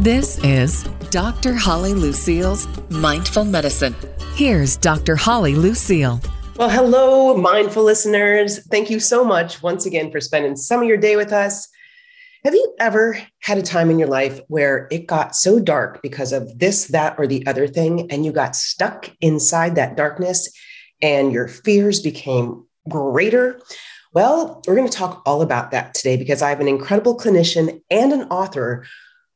This 0.00 0.42
is 0.42 0.84
Dr. 1.10 1.52
Holly 1.52 1.92
Lucille's 1.92 2.66
Mindful 2.88 3.44
Medicine. 3.44 3.94
Here's 4.34 4.78
Dr. 4.78 5.14
Holly 5.14 5.54
Lucille. 5.54 6.22
Well, 6.56 6.70
hello, 6.70 7.36
mindful 7.36 7.82
listeners. 7.82 8.64
Thank 8.68 8.88
you 8.88 8.98
so 8.98 9.22
much 9.22 9.62
once 9.62 9.84
again 9.84 10.10
for 10.10 10.18
spending 10.18 10.56
some 10.56 10.80
of 10.80 10.88
your 10.88 10.96
day 10.96 11.16
with 11.16 11.34
us. 11.34 11.68
Have 12.44 12.54
you 12.54 12.74
ever 12.80 13.18
had 13.40 13.58
a 13.58 13.62
time 13.62 13.90
in 13.90 13.98
your 13.98 14.08
life 14.08 14.40
where 14.48 14.88
it 14.90 15.06
got 15.06 15.36
so 15.36 15.60
dark 15.60 16.00
because 16.00 16.32
of 16.32 16.58
this, 16.58 16.86
that, 16.86 17.16
or 17.18 17.26
the 17.26 17.46
other 17.46 17.68
thing, 17.68 18.10
and 18.10 18.24
you 18.24 18.32
got 18.32 18.56
stuck 18.56 19.10
inside 19.20 19.74
that 19.74 19.98
darkness 19.98 20.50
and 21.02 21.30
your 21.30 21.46
fears 21.46 22.00
became 22.00 22.66
greater? 22.88 23.60
Well, 24.14 24.62
we're 24.66 24.76
going 24.76 24.88
to 24.88 24.96
talk 24.96 25.22
all 25.26 25.42
about 25.42 25.72
that 25.72 25.92
today 25.92 26.16
because 26.16 26.40
I 26.40 26.48
have 26.48 26.60
an 26.60 26.68
incredible 26.68 27.18
clinician 27.18 27.82
and 27.90 28.14
an 28.14 28.22
author 28.30 28.86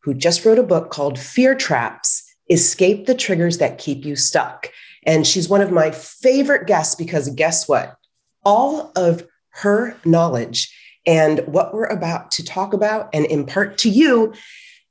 who 0.04 0.12
just 0.12 0.44
wrote 0.44 0.58
a 0.58 0.62
book 0.62 0.90
called 0.90 1.18
Fear 1.18 1.54
Traps 1.54 2.22
Escape 2.50 3.06
the 3.06 3.14
Triggers 3.14 3.56
That 3.58 3.78
Keep 3.78 4.04
You 4.04 4.16
Stuck. 4.16 4.70
And 5.06 5.26
she's 5.26 5.48
one 5.48 5.62
of 5.62 5.72
my 5.72 5.90
favorite 5.90 6.66
guests 6.66 6.94
because 6.94 7.30
guess 7.30 7.66
what? 7.66 7.96
All 8.44 8.92
of 8.96 9.26
her 9.50 9.96
knowledge 10.04 10.74
and 11.06 11.40
what 11.46 11.72
we're 11.72 11.86
about 11.86 12.30
to 12.32 12.44
talk 12.44 12.74
about 12.74 13.08
and 13.14 13.24
impart 13.26 13.78
to 13.78 13.88
you 13.88 14.34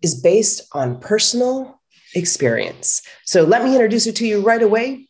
is 0.01 0.19
based 0.19 0.61
on 0.73 0.99
personal 0.99 1.79
experience. 2.15 3.03
So 3.25 3.43
let 3.43 3.63
me 3.63 3.73
introduce 3.73 4.05
her 4.05 4.11
to 4.13 4.27
you 4.27 4.41
right 4.41 4.61
away. 4.61 5.09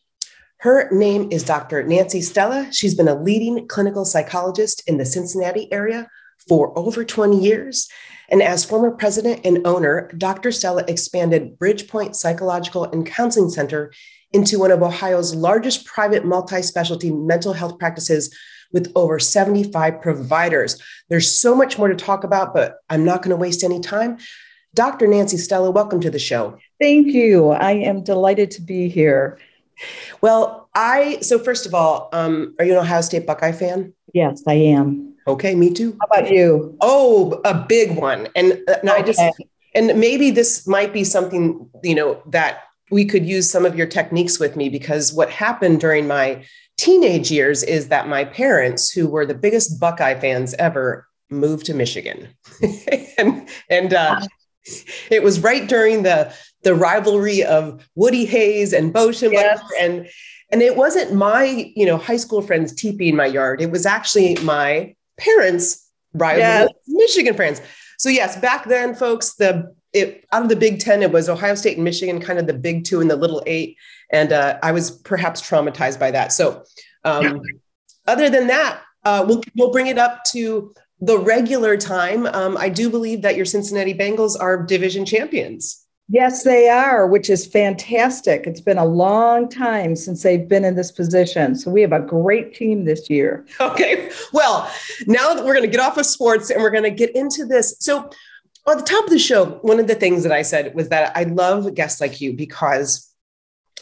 Her 0.58 0.88
name 0.90 1.30
is 1.30 1.44
Dr. 1.44 1.82
Nancy 1.82 2.20
Stella. 2.20 2.68
She's 2.72 2.94
been 2.94 3.08
a 3.08 3.20
leading 3.20 3.68
clinical 3.68 4.04
psychologist 4.04 4.82
in 4.86 4.98
the 4.98 5.04
Cincinnati 5.06 5.70
area 5.72 6.08
for 6.48 6.76
over 6.78 7.04
20 7.04 7.38
years. 7.38 7.88
And 8.30 8.42
as 8.42 8.64
former 8.64 8.90
president 8.90 9.44
and 9.44 9.66
owner, 9.66 10.10
Dr. 10.16 10.50
Stella 10.50 10.84
expanded 10.88 11.58
BridgePointe 11.58 12.14
Psychological 12.14 12.84
and 12.84 13.06
Counseling 13.06 13.50
Center 13.50 13.92
into 14.32 14.58
one 14.58 14.70
of 14.70 14.82
Ohio's 14.82 15.34
largest 15.34 15.86
private 15.86 16.24
multi 16.24 16.62
specialty 16.62 17.10
mental 17.12 17.52
health 17.52 17.78
practices 17.78 18.34
with 18.72 18.90
over 18.96 19.18
75 19.18 20.00
providers. 20.00 20.82
There's 21.08 21.30
so 21.30 21.54
much 21.54 21.78
more 21.78 21.88
to 21.88 21.94
talk 21.94 22.24
about, 22.24 22.52
but 22.52 22.78
I'm 22.90 23.04
not 23.04 23.22
going 23.22 23.30
to 23.30 23.36
waste 23.36 23.62
any 23.62 23.80
time. 23.80 24.18
Dr. 24.74 25.06
Nancy 25.06 25.36
Stella, 25.36 25.70
welcome 25.70 26.00
to 26.00 26.10
the 26.10 26.18
show. 26.18 26.58
Thank 26.80 27.08
you. 27.08 27.50
I 27.50 27.72
am 27.72 28.02
delighted 28.02 28.50
to 28.52 28.62
be 28.62 28.88
here. 28.88 29.38
Well, 30.20 30.68
I, 30.74 31.20
so 31.20 31.38
first 31.38 31.66
of 31.66 31.74
all, 31.74 32.08
um, 32.12 32.56
are 32.58 32.64
you 32.64 32.72
an 32.72 32.78
Ohio 32.78 33.00
State 33.00 33.26
Buckeye 33.26 33.52
fan? 33.52 33.92
Yes, 34.12 34.42
I 34.48 34.54
am. 34.54 35.13
Okay, 35.26 35.54
me 35.54 35.72
too. 35.72 35.96
How 36.00 36.18
about 36.18 36.30
you? 36.30 36.76
Oh, 36.80 37.40
a 37.44 37.54
big 37.54 37.96
one. 37.96 38.28
And, 38.34 38.52
uh, 38.68 38.76
and 38.82 38.90
okay. 38.90 39.00
I 39.00 39.02
just 39.02 39.20
and 39.74 39.98
maybe 39.98 40.30
this 40.30 40.66
might 40.66 40.92
be 40.92 41.04
something, 41.04 41.68
you 41.82 41.94
know, 41.94 42.22
that 42.26 42.64
we 42.90 43.04
could 43.04 43.26
use 43.26 43.50
some 43.50 43.66
of 43.66 43.76
your 43.76 43.86
techniques 43.86 44.38
with 44.38 44.56
me 44.56 44.68
because 44.68 45.12
what 45.12 45.30
happened 45.30 45.80
during 45.80 46.06
my 46.06 46.44
teenage 46.76 47.30
years 47.30 47.62
is 47.62 47.88
that 47.88 48.08
my 48.08 48.24
parents, 48.24 48.90
who 48.90 49.08
were 49.08 49.26
the 49.26 49.34
biggest 49.34 49.80
Buckeye 49.80 50.18
fans 50.18 50.54
ever, 50.54 51.08
moved 51.30 51.66
to 51.66 51.74
Michigan. 51.74 52.28
and 53.18 53.48
and 53.68 53.94
uh, 53.94 54.20
it 55.10 55.22
was 55.22 55.40
right 55.40 55.68
during 55.68 56.02
the 56.02 56.32
the 56.62 56.74
rivalry 56.74 57.42
of 57.42 57.86
Woody 57.94 58.24
Hayes 58.26 58.72
and 58.72 58.92
Bo 58.92 59.10
yes. 59.10 59.60
and 59.80 60.08
and 60.52 60.62
it 60.62 60.76
wasn't 60.76 61.14
my 61.14 61.72
you 61.74 61.86
know 61.86 61.96
high 61.96 62.16
school 62.16 62.42
friends 62.42 62.72
teepee 62.74 63.08
in 63.08 63.16
my 63.16 63.26
yard. 63.26 63.60
It 63.60 63.70
was 63.70 63.86
actually 63.86 64.36
my 64.36 64.94
parents' 65.18 65.90
rival 66.12 66.40
yes. 66.40 66.70
Michigan 66.86 67.34
friends. 67.34 67.60
So 67.98 68.08
yes, 68.08 68.38
back 68.40 68.66
then, 68.66 68.94
folks, 68.94 69.34
the 69.34 69.74
it, 69.92 70.24
out 70.32 70.42
of 70.42 70.48
the 70.48 70.56
Big 70.56 70.80
Ten, 70.80 71.02
it 71.02 71.12
was 71.12 71.28
Ohio 71.28 71.54
State 71.54 71.76
and 71.76 71.84
Michigan, 71.84 72.20
kind 72.20 72.38
of 72.38 72.46
the 72.46 72.54
Big 72.54 72.84
Two 72.84 73.00
and 73.00 73.10
the 73.10 73.16
Little 73.16 73.42
Eight, 73.46 73.76
and 74.10 74.32
uh, 74.32 74.58
I 74.62 74.72
was 74.72 74.90
perhaps 74.90 75.40
traumatized 75.40 76.00
by 76.00 76.10
that. 76.10 76.32
So, 76.32 76.64
um, 77.04 77.22
yeah. 77.24 77.38
other 78.06 78.28
than 78.28 78.48
that, 78.48 78.82
uh, 79.04 79.24
we'll 79.26 79.42
we'll 79.56 79.70
bring 79.70 79.86
it 79.86 79.98
up 79.98 80.24
to 80.32 80.74
the 81.00 81.18
regular 81.18 81.76
time. 81.76 82.26
Um, 82.26 82.56
I 82.56 82.68
do 82.68 82.90
believe 82.90 83.22
that 83.22 83.36
your 83.36 83.44
Cincinnati 83.44 83.94
Bengals 83.94 84.38
are 84.38 84.62
division 84.62 85.04
champions. 85.04 85.83
Yes, 86.08 86.44
they 86.44 86.68
are, 86.68 87.06
which 87.06 87.30
is 87.30 87.46
fantastic. 87.46 88.46
It's 88.46 88.60
been 88.60 88.76
a 88.76 88.84
long 88.84 89.48
time 89.48 89.96
since 89.96 90.22
they've 90.22 90.46
been 90.46 90.64
in 90.64 90.74
this 90.74 90.92
position. 90.92 91.54
So 91.54 91.70
we 91.70 91.80
have 91.80 91.92
a 91.92 92.00
great 92.00 92.54
team 92.54 92.84
this 92.84 93.08
year. 93.08 93.46
Okay. 93.60 94.10
Well, 94.32 94.70
now 95.06 95.32
that 95.32 95.44
we're 95.44 95.54
going 95.54 95.64
to 95.64 95.76
get 95.76 95.80
off 95.80 95.96
of 95.96 96.04
sports 96.04 96.50
and 96.50 96.62
we're 96.62 96.70
going 96.70 96.84
to 96.84 96.90
get 96.90 97.14
into 97.16 97.46
this. 97.46 97.76
So, 97.80 98.10
on 98.66 98.78
the 98.78 98.82
top 98.82 99.04
of 99.04 99.10
the 99.10 99.18
show, 99.18 99.58
one 99.62 99.78
of 99.78 99.86
the 99.86 99.94
things 99.94 100.22
that 100.22 100.32
I 100.32 100.40
said 100.42 100.74
was 100.74 100.88
that 100.88 101.14
I 101.14 101.24
love 101.24 101.74
guests 101.74 102.00
like 102.00 102.20
you 102.20 102.32
because 102.32 103.12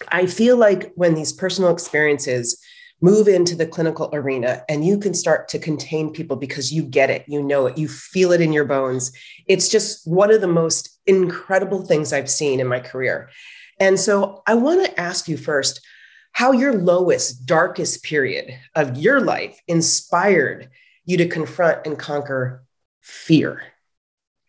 I 0.09 0.27
feel 0.27 0.57
like 0.57 0.93
when 0.97 1.15
these 1.15 1.33
personal 1.33 1.71
experiences 1.71 2.61
move 3.03 3.27
into 3.27 3.57
the 3.57 3.67
clinical 3.67 4.09
arena 4.13 4.65
and 4.69 4.87
you 4.87 4.97
can 4.97 5.13
start 5.13 5.49
to 5.49 5.59
contain 5.59 6.13
people 6.13 6.37
because 6.37 6.73
you 6.73 6.83
get 6.85 7.11
it, 7.11 7.25
you 7.27 7.43
know 7.43 7.67
it, 7.67 7.77
you 7.77 7.89
feel 7.89 8.31
it 8.31 8.41
in 8.41 8.53
your 8.53 8.65
bones. 8.65 9.13
It's 9.47 9.69
just 9.69 10.07
one 10.07 10.33
of 10.33 10.41
the 10.41 10.47
most 10.47 11.01
incredible 11.05 11.85
things 11.85 12.13
I've 12.13 12.31
seen 12.31 12.61
in 12.61 12.69
my 12.69 12.79
career. 12.79 13.29
And 13.81 13.99
so 13.99 14.43
I 14.47 14.55
want 14.55 14.85
to 14.87 15.01
ask 15.01 15.29
you 15.29 15.37
first 15.37 15.85
how 16.31 16.53
your 16.53 16.75
lowest, 16.75 17.45
darkest 17.45 18.05
period 18.05 18.55
of 18.75 18.97
your 18.97 19.21
life 19.21 19.61
inspired 19.67 20.71
you 21.05 21.17
to 21.19 21.29
confront 21.29 21.85
and 21.85 21.99
conquer 21.99 22.65
fear. 23.01 23.63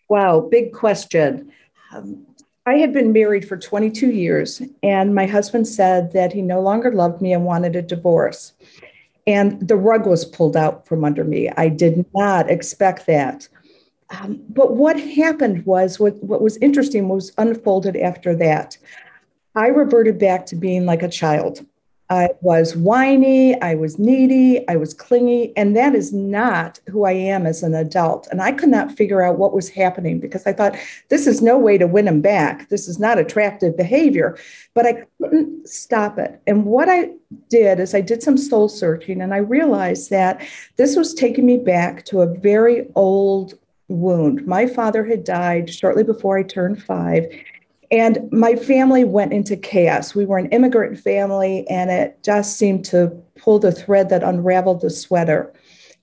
Wow, 0.07 0.41
big 0.41 0.73
question. 0.73 1.51
Um, 1.91 2.27
I 2.65 2.75
had 2.75 2.93
been 2.93 3.11
married 3.11 3.47
for 3.47 3.57
22 3.57 4.11
years, 4.11 4.61
and 4.81 5.13
my 5.13 5.25
husband 5.25 5.67
said 5.67 6.13
that 6.13 6.31
he 6.31 6.41
no 6.41 6.61
longer 6.61 6.91
loved 6.91 7.21
me 7.21 7.33
and 7.33 7.43
wanted 7.43 7.75
a 7.75 7.81
divorce. 7.81 8.53
And 9.27 9.67
the 9.67 9.75
rug 9.75 10.05
was 10.05 10.23
pulled 10.23 10.55
out 10.55 10.87
from 10.87 11.03
under 11.03 11.23
me. 11.25 11.49
I 11.57 11.67
did 11.67 12.05
not 12.13 12.49
expect 12.49 13.05
that. 13.07 13.47
Um, 14.09 14.41
but 14.49 14.75
what 14.75 14.99
happened 14.99 15.65
was 15.65 15.99
what, 15.99 16.15
what 16.23 16.41
was 16.41 16.57
interesting 16.57 17.09
was 17.09 17.33
unfolded 17.37 17.97
after 17.97 18.35
that. 18.35 18.77
I 19.55 19.67
reverted 19.67 20.17
back 20.17 20.45
to 20.47 20.55
being 20.55 20.85
like 20.85 21.03
a 21.03 21.09
child. 21.09 21.65
I 22.09 22.29
was 22.41 22.75
whiny, 22.75 23.59
I 23.61 23.75
was 23.75 23.97
needy, 23.97 24.67
I 24.67 24.75
was 24.75 24.93
clingy, 24.93 25.55
and 25.55 25.75
that 25.75 25.95
is 25.95 26.11
not 26.13 26.79
who 26.89 27.05
I 27.05 27.13
am 27.13 27.45
as 27.45 27.63
an 27.63 27.73
adult. 27.73 28.27
And 28.29 28.41
I 28.41 28.51
could 28.51 28.69
not 28.69 28.91
figure 28.91 29.21
out 29.21 29.39
what 29.39 29.53
was 29.53 29.69
happening 29.69 30.19
because 30.19 30.45
I 30.45 30.53
thought 30.53 30.75
this 31.09 31.27
is 31.27 31.41
no 31.41 31.57
way 31.57 31.77
to 31.77 31.87
win 31.87 32.07
him 32.07 32.21
back. 32.21 32.69
This 32.69 32.87
is 32.87 32.99
not 32.99 33.17
attractive 33.17 33.77
behavior, 33.77 34.37
but 34.73 34.85
I 34.85 35.05
couldn't 35.21 35.67
stop 35.67 36.19
it. 36.19 36.41
And 36.45 36.65
what 36.65 36.89
I 36.89 37.11
did 37.49 37.79
is 37.79 37.95
I 37.95 38.01
did 38.01 38.21
some 38.21 38.37
soul 38.37 38.69
searching 38.69 39.21
and 39.21 39.33
I 39.33 39.37
realized 39.37 40.09
that 40.09 40.45
this 40.75 40.95
was 40.95 41.13
taking 41.13 41.45
me 41.45 41.57
back 41.57 42.05
to 42.05 42.21
a 42.21 42.27
very 42.27 42.89
old 42.95 43.55
wound. 43.87 44.45
My 44.45 44.67
father 44.67 45.05
had 45.05 45.23
died 45.23 45.73
shortly 45.73 46.03
before 46.03 46.37
I 46.37 46.43
turned 46.43 46.83
five, 46.83 47.25
and 47.93 48.27
my 48.31 48.55
family 48.55 49.03
went 49.03 49.33
into 49.33 49.55
chaos. 49.55 50.15
We 50.15 50.25
were 50.25 50.39
an 50.39 50.49
immigrant 50.49 50.99
family, 50.99 51.63
and 51.69 51.91
it 51.91 52.17
just 52.23 52.57
seemed 52.57 52.85
to 52.85 53.09
pull 53.37 53.59
the 53.59 53.71
thread 53.71 54.09
that 54.09 54.23
unraveled 54.23 54.81
the 54.81 54.89
sweater. 54.89 55.53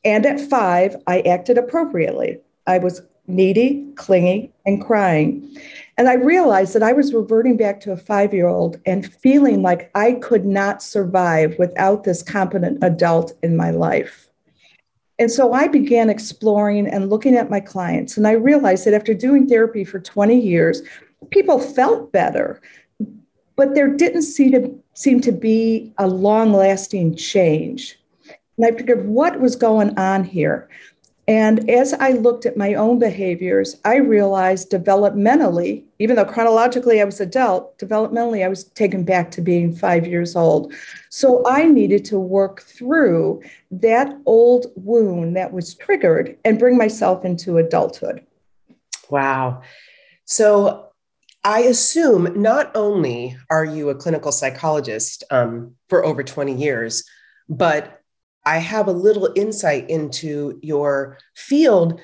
And 0.04 0.24
at 0.24 0.40
five, 0.40 0.94
I 1.08 1.22
acted 1.22 1.58
appropriately. 1.58 2.38
I 2.68 2.78
was 2.78 3.02
needy, 3.26 3.84
clingy, 3.96 4.52
and 4.64 4.80
crying. 4.80 5.56
And 5.98 6.08
I 6.08 6.14
realized 6.14 6.76
that 6.76 6.84
I 6.84 6.92
was 6.92 7.12
reverting 7.12 7.56
back 7.56 7.80
to 7.80 7.92
a 7.92 7.96
five 7.96 8.32
year 8.32 8.46
old 8.46 8.78
and 8.86 9.12
feeling 9.12 9.60
like 9.62 9.90
I 9.96 10.12
could 10.12 10.46
not 10.46 10.84
survive 10.84 11.56
without 11.58 12.04
this 12.04 12.22
competent 12.22 12.78
adult 12.84 13.32
in 13.42 13.56
my 13.56 13.72
life. 13.72 14.28
And 15.18 15.30
so 15.30 15.52
I 15.54 15.66
began 15.66 16.08
exploring 16.08 16.86
and 16.86 17.10
looking 17.10 17.34
at 17.34 17.50
my 17.50 17.60
clients. 17.60 18.16
And 18.16 18.28
I 18.28 18.32
realized 18.32 18.86
that 18.86 18.94
after 18.94 19.12
doing 19.12 19.48
therapy 19.48 19.84
for 19.84 19.98
20 19.98 20.38
years, 20.40 20.82
people 21.30 21.58
felt 21.58 22.12
better, 22.12 22.60
but 23.56 23.74
there 23.74 23.88
didn't 23.88 24.22
seem 24.22 24.52
to, 24.52 24.82
seem 24.94 25.20
to 25.20 25.32
be 25.32 25.92
a 25.98 26.06
long 26.06 26.52
lasting 26.52 27.16
change. 27.16 27.98
And 28.56 28.66
I 28.66 28.76
figured, 28.76 29.06
what 29.06 29.40
was 29.40 29.56
going 29.56 29.98
on 29.98 30.24
here? 30.24 30.68
And 31.28 31.70
as 31.70 31.92
I 31.94 32.10
looked 32.10 32.44
at 32.44 32.56
my 32.56 32.74
own 32.74 32.98
behaviors, 32.98 33.76
I 33.84 33.96
realized 33.96 34.72
developmentally, 34.72 35.84
even 36.00 36.16
though 36.16 36.24
chronologically 36.24 37.00
I 37.00 37.04
was 37.04 37.20
adult, 37.20 37.78
developmentally 37.78 38.44
I 38.44 38.48
was 38.48 38.64
taken 38.64 39.04
back 39.04 39.30
to 39.32 39.40
being 39.40 39.72
five 39.72 40.08
years 40.08 40.34
old. 40.34 40.74
So 41.08 41.46
I 41.46 41.66
needed 41.66 42.04
to 42.06 42.18
work 42.18 42.62
through 42.62 43.42
that 43.70 44.12
old 44.26 44.66
wound 44.74 45.36
that 45.36 45.52
was 45.52 45.74
triggered 45.74 46.36
and 46.44 46.58
bring 46.58 46.76
myself 46.76 47.24
into 47.24 47.58
adulthood. 47.58 48.26
Wow. 49.08 49.62
So 50.24 50.89
I 51.42 51.60
assume 51.60 52.40
not 52.40 52.70
only 52.74 53.36
are 53.48 53.64
you 53.64 53.88
a 53.88 53.94
clinical 53.94 54.32
psychologist 54.32 55.24
um, 55.30 55.74
for 55.88 56.04
over 56.04 56.22
20 56.22 56.54
years, 56.54 57.04
but 57.48 58.02
I 58.44 58.58
have 58.58 58.88
a 58.88 58.92
little 58.92 59.30
insight 59.36 59.88
into 59.88 60.58
your 60.62 61.18
field. 61.34 62.00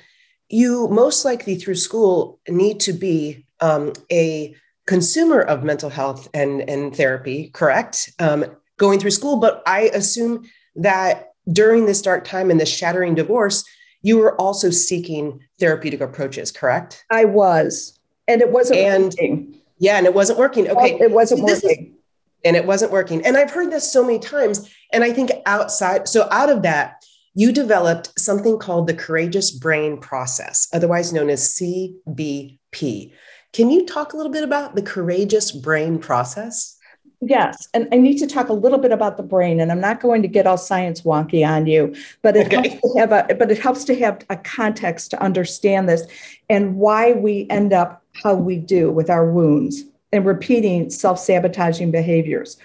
You 0.49 0.89
most 0.89 1.25
likely 1.25 1.57
through 1.57 1.75
school 1.75 2.41
need 2.49 2.81
to 2.81 2.93
be 2.93 3.47
um, 3.61 3.93
a 4.11 4.55
consumer 4.87 5.41
of 5.41 5.65
mental 5.65 5.91
health 5.91 6.29
and, 6.33 6.69
and 6.69 6.95
therapy, 6.95 7.51
correct? 7.51 8.13
Um, 8.19 8.45
going 8.79 9.01
through 9.01 9.11
school, 9.11 9.39
but 9.39 9.63
I 9.67 9.91
assume 9.95 10.45
that 10.77 11.31
during 11.51 11.87
this 11.87 12.03
dark 12.03 12.25
time 12.25 12.51
and 12.51 12.61
this 12.61 12.75
shattering 12.75 13.15
divorce, 13.15 13.65
you 14.03 14.19
were 14.19 14.41
also 14.41 14.71
seeking 14.71 15.41
therapeutic 15.59 16.01
approaches, 16.01 16.53
correct? 16.53 17.05
I 17.11 17.25
was, 17.25 17.96
and 18.29 18.41
it 18.41 18.51
wasn't 18.51 18.81
and, 18.81 19.05
working. 19.05 19.57
Yeah, 19.79 19.99
and 19.99 20.07
it 20.07 20.15
wasn't 20.15 20.39
working. 20.39 20.69
Okay, 20.69 20.99
it 20.99 21.11
wasn't 21.11 21.43
working. 21.43 21.71
Is, 21.71 21.97
and 22.45 22.57
it 22.57 22.65
wasn't 22.65 22.93
working. 22.93 23.25
And 23.27 23.37
I've 23.37 23.51
heard 23.51 23.71
this 23.71 23.91
so 23.91 24.05
many 24.05 24.19
times. 24.19 24.71
And 24.93 25.03
I 25.03 25.13
think 25.13 25.31
outside, 25.47 26.09
so 26.09 26.29
out 26.31 26.49
of 26.49 26.63
that, 26.63 27.05
you 27.35 27.53
developed 27.53 28.19
something 28.19 28.59
called 28.59 28.87
the 28.87 28.95
courageous 28.95 29.51
brain 29.51 29.99
process, 29.99 30.69
otherwise 30.73 31.13
known 31.13 31.29
as 31.29 31.61
CBP. 31.61 33.13
Can 33.53 33.71
you 33.71 33.85
talk 33.85 34.13
a 34.13 34.17
little 34.17 34.33
bit 34.33 34.45
about 34.45 34.75
the 34.75 34.83
courageous 34.83 35.53
brain 35.53 35.99
process? 35.99 36.79
Yes, 37.21 37.67
and 37.73 37.89
I 37.93 37.97
need 37.97 38.19
to 38.19 38.27
talk 38.27 38.51
a 38.51 38.53
little 38.53 38.79
bit 38.79 38.93
about 38.93 39.17
the 39.17 39.23
brain, 39.23 39.59
and 39.61 39.73
I'm 39.73 39.81
not 39.81 40.01
going 40.01 40.23
to 40.23 40.29
get 40.29 40.47
all 40.47 40.59
science 40.59 41.01
wonky 41.01 41.47
on 41.47 41.67
you, 41.67 41.95
but 42.23 42.37
it 42.37 42.47
okay. 42.47 42.69
helps 42.69 42.81
to 42.81 42.99
have 42.99 43.13
a 43.13 43.35
but 43.35 43.51
it 43.51 43.59
helps 43.59 43.85
to 43.85 43.99
have 43.99 44.25
a 44.29 44.37
context 44.37 45.11
to 45.13 45.23
understand 45.23 45.89
this 45.89 46.07
and 46.51 46.77
why 46.77 47.13
we 47.13 47.47
end 47.49 47.73
up 47.73 48.03
how 48.23 48.35
we 48.35 48.57
do 48.57 48.91
with 48.91 49.11
our 49.11 49.31
wounds 49.31 49.85
and 50.13 50.25
repeating 50.25 50.91
self-sabotaging 50.91 51.91
behaviors 51.91 52.59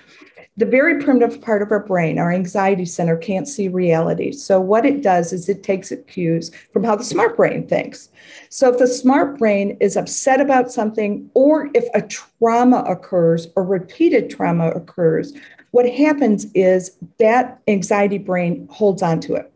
the 0.57 0.65
very 0.65 1.01
primitive 1.01 1.41
part 1.41 1.61
of 1.61 1.71
our 1.71 1.79
brain, 1.79 2.19
our 2.19 2.31
anxiety 2.31 2.85
center, 2.85 3.15
can't 3.15 3.47
see 3.47 3.69
reality. 3.69 4.31
So, 4.31 4.59
what 4.59 4.85
it 4.85 5.01
does 5.01 5.31
is 5.31 5.47
it 5.47 5.63
takes 5.63 5.93
cues 6.07 6.51
from 6.73 6.83
how 6.83 6.95
the 6.95 7.03
smart 7.03 7.37
brain 7.37 7.67
thinks. 7.67 8.09
So, 8.49 8.69
if 8.71 8.77
the 8.77 8.87
smart 8.87 9.39
brain 9.39 9.77
is 9.79 9.95
upset 9.95 10.41
about 10.41 10.71
something, 10.71 11.29
or 11.33 11.69
if 11.73 11.85
a 11.93 12.01
trauma 12.01 12.83
occurs 12.87 13.47
or 13.55 13.63
repeated 13.63 14.29
trauma 14.29 14.71
occurs, 14.71 15.33
what 15.71 15.89
happens 15.89 16.45
is 16.53 16.97
that 17.17 17.61
anxiety 17.67 18.17
brain 18.17 18.67
holds 18.69 19.01
on 19.01 19.21
to 19.21 19.35
it. 19.35 19.50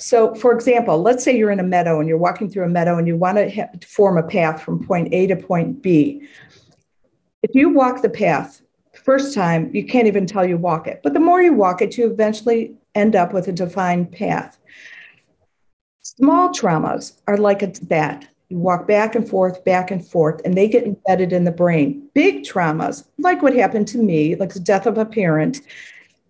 So, 0.00 0.34
for 0.34 0.52
example, 0.52 1.02
let's 1.02 1.22
say 1.22 1.36
you're 1.36 1.50
in 1.50 1.60
a 1.60 1.64
meadow 1.64 2.00
and 2.00 2.08
you're 2.08 2.16
walking 2.16 2.48
through 2.48 2.64
a 2.64 2.68
meadow 2.68 2.96
and 2.96 3.06
you 3.06 3.16
want 3.16 3.36
to 3.36 3.50
ha- 3.50 3.68
form 3.86 4.16
a 4.16 4.22
path 4.22 4.62
from 4.62 4.84
point 4.86 5.12
A 5.12 5.26
to 5.26 5.36
point 5.36 5.82
B. 5.82 6.26
If 7.42 7.54
you 7.54 7.68
walk 7.68 8.00
the 8.00 8.08
path 8.08 8.62
first 9.04 9.34
time, 9.34 9.70
you 9.74 9.84
can't 9.84 10.06
even 10.06 10.26
tell 10.26 10.44
you 10.44 10.56
walk 10.56 10.86
it. 10.86 11.00
But 11.02 11.12
the 11.12 11.20
more 11.20 11.42
you 11.42 11.52
walk 11.52 11.82
it, 11.82 11.98
you 11.98 12.10
eventually 12.10 12.74
end 12.94 13.14
up 13.14 13.34
with 13.34 13.48
a 13.48 13.52
defined 13.52 14.10
path. 14.10 14.58
Small 16.00 16.48
traumas 16.48 17.20
are 17.26 17.36
like 17.36 17.62
a 17.62 17.72
bat. 17.82 18.26
You 18.48 18.58
walk 18.58 18.88
back 18.88 19.14
and 19.14 19.28
forth, 19.28 19.62
back 19.64 19.90
and 19.90 20.06
forth, 20.06 20.40
and 20.46 20.56
they 20.56 20.66
get 20.66 20.84
embedded 20.84 21.32
in 21.32 21.44
the 21.44 21.52
brain. 21.52 22.08
Big 22.14 22.42
traumas, 22.42 23.04
like 23.18 23.42
what 23.42 23.54
happened 23.54 23.86
to 23.88 23.98
me, 23.98 24.34
like 24.34 24.54
the 24.54 24.60
death 24.60 24.86
of 24.86 24.96
a 24.96 25.04
parent, 25.04 25.60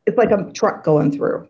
it's 0.06 0.18
like 0.18 0.32
a 0.32 0.50
truck 0.52 0.82
going 0.82 1.12
through 1.12 1.48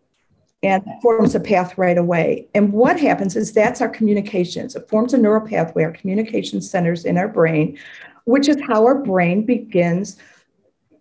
and 0.62 0.85
forms 1.01 1.35
a 1.35 1.41
path 1.41 1.79
right 1.79 1.97
away. 1.97 2.47
And 2.55 2.73
what 2.73 3.01
happens 3.01 3.35
is 3.35 3.53
that's 3.53 3.81
our 3.81 3.89
communications. 3.89 4.77
It 4.77 4.89
forms 4.89 5.15
a 5.15 5.19
neural 5.19 5.47
pathway, 5.47 5.85
our 5.85 5.93
communication 5.93 6.61
centers 6.61 7.05
in 7.05 7.17
our 7.17 7.29
brain, 7.29 7.79
which 8.25 8.49
is 8.49 8.59
how 8.67 8.85
our 8.85 9.03
brain 9.03 9.47
begins 9.47 10.19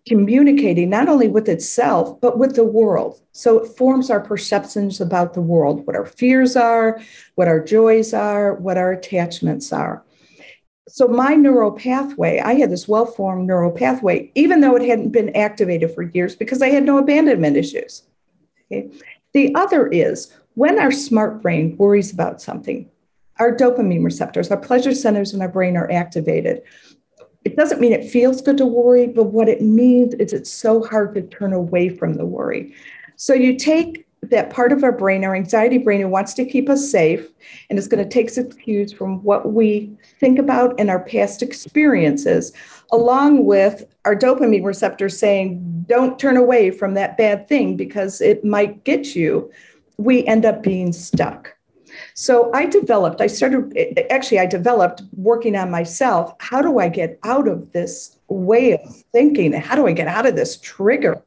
communicating 0.08 0.88
not 0.88 1.08
only 1.08 1.28
with 1.28 1.48
itself, 1.48 2.18
but 2.20 2.38
with 2.38 2.56
the 2.56 2.64
world. 2.64 3.20
So 3.32 3.58
it 3.58 3.76
forms 3.76 4.10
our 4.10 4.20
perceptions 4.20 5.00
about 5.00 5.34
the 5.34 5.42
world, 5.42 5.86
what 5.86 5.94
our 5.94 6.06
fears 6.06 6.56
are, 6.56 7.00
what 7.34 7.48
our 7.48 7.62
joys 7.62 8.14
are, 8.14 8.54
what 8.54 8.78
our 8.78 8.92
attachments 8.92 9.72
are. 9.72 10.02
So 10.88 11.06
my 11.06 11.34
neural 11.34 11.70
pathway, 11.70 12.40
I 12.40 12.54
had 12.54 12.70
this 12.70 12.88
well-formed 12.88 13.46
neural 13.46 13.70
pathway, 13.70 14.32
even 14.34 14.60
though 14.60 14.74
it 14.74 14.88
hadn't 14.88 15.10
been 15.10 15.36
activated 15.36 15.94
for 15.94 16.02
years 16.02 16.34
because 16.34 16.62
I 16.62 16.70
had 16.70 16.82
no 16.82 16.98
abandonment 16.98 17.56
issues. 17.56 18.02
Okay. 18.72 18.90
The 19.32 19.54
other 19.54 19.86
is 19.86 20.32
when 20.54 20.78
our 20.78 20.90
smart 20.90 21.42
brain 21.42 21.76
worries 21.76 22.12
about 22.12 22.42
something, 22.42 22.88
our 23.38 23.54
dopamine 23.54 24.04
receptors, 24.04 24.50
our 24.50 24.56
pleasure 24.56 24.94
centers 24.94 25.32
in 25.32 25.40
our 25.40 25.48
brain 25.48 25.76
are 25.76 25.90
activated 25.90 26.62
it 27.44 27.56
doesn't 27.56 27.80
mean 27.80 27.92
it 27.92 28.10
feels 28.10 28.42
good 28.42 28.58
to 28.58 28.66
worry, 28.66 29.06
but 29.06 29.24
what 29.24 29.48
it 29.48 29.62
means 29.62 30.14
is 30.14 30.32
it's 30.32 30.50
so 30.50 30.82
hard 30.84 31.14
to 31.14 31.22
turn 31.22 31.52
away 31.52 31.88
from 31.88 32.14
the 32.14 32.26
worry. 32.26 32.74
So 33.16 33.32
you 33.32 33.56
take 33.56 34.06
that 34.24 34.50
part 34.50 34.72
of 34.72 34.84
our 34.84 34.92
brain, 34.92 35.24
our 35.24 35.34
anxiety 35.34 35.78
brain, 35.78 36.00
who 36.02 36.08
wants 36.08 36.34
to 36.34 36.44
keep 36.44 36.68
us 36.68 36.90
safe, 36.90 37.26
and 37.68 37.78
it's 37.78 37.88
going 37.88 38.02
to 38.06 38.08
take 38.08 38.36
its 38.36 38.54
cues 38.56 38.92
from 38.92 39.22
what 39.22 39.52
we 39.52 39.90
think 40.18 40.38
about 40.38 40.78
and 40.78 40.90
our 40.90 41.02
past 41.02 41.42
experiences, 41.42 42.52
along 42.92 43.44
with 43.44 43.84
our 44.04 44.16
dopamine 44.16 44.64
receptors 44.64 45.18
saying, 45.18 45.84
don't 45.88 46.18
turn 46.18 46.36
away 46.36 46.70
from 46.70 46.94
that 46.94 47.16
bad 47.16 47.48
thing 47.48 47.76
because 47.76 48.20
it 48.20 48.44
might 48.44 48.84
get 48.84 49.14
you. 49.14 49.50
We 49.96 50.26
end 50.26 50.44
up 50.44 50.62
being 50.62 50.92
stuck. 50.92 51.56
So 52.14 52.52
I 52.52 52.66
developed, 52.66 53.20
I 53.20 53.26
started, 53.26 54.06
actually, 54.10 54.38
I 54.38 54.46
developed 54.46 55.02
working 55.16 55.56
on 55.56 55.70
myself. 55.70 56.34
How 56.38 56.62
do 56.62 56.78
I 56.78 56.88
get 56.88 57.18
out 57.24 57.48
of 57.48 57.72
this 57.72 58.16
way 58.28 58.72
of 58.72 58.80
thinking? 59.12 59.52
How 59.52 59.74
do 59.74 59.86
I 59.86 59.92
get 59.92 60.06
out 60.06 60.26
of 60.26 60.36
this 60.36 60.56
trigger? 60.58 61.22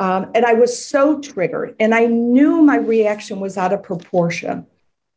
Um, 0.00 0.30
and 0.34 0.46
I 0.46 0.54
was 0.54 0.84
so 0.84 1.20
triggered, 1.20 1.76
and 1.78 1.94
I 1.94 2.06
knew 2.06 2.62
my 2.62 2.76
reaction 2.76 3.38
was 3.38 3.58
out 3.58 3.74
of 3.74 3.82
proportion. 3.82 4.66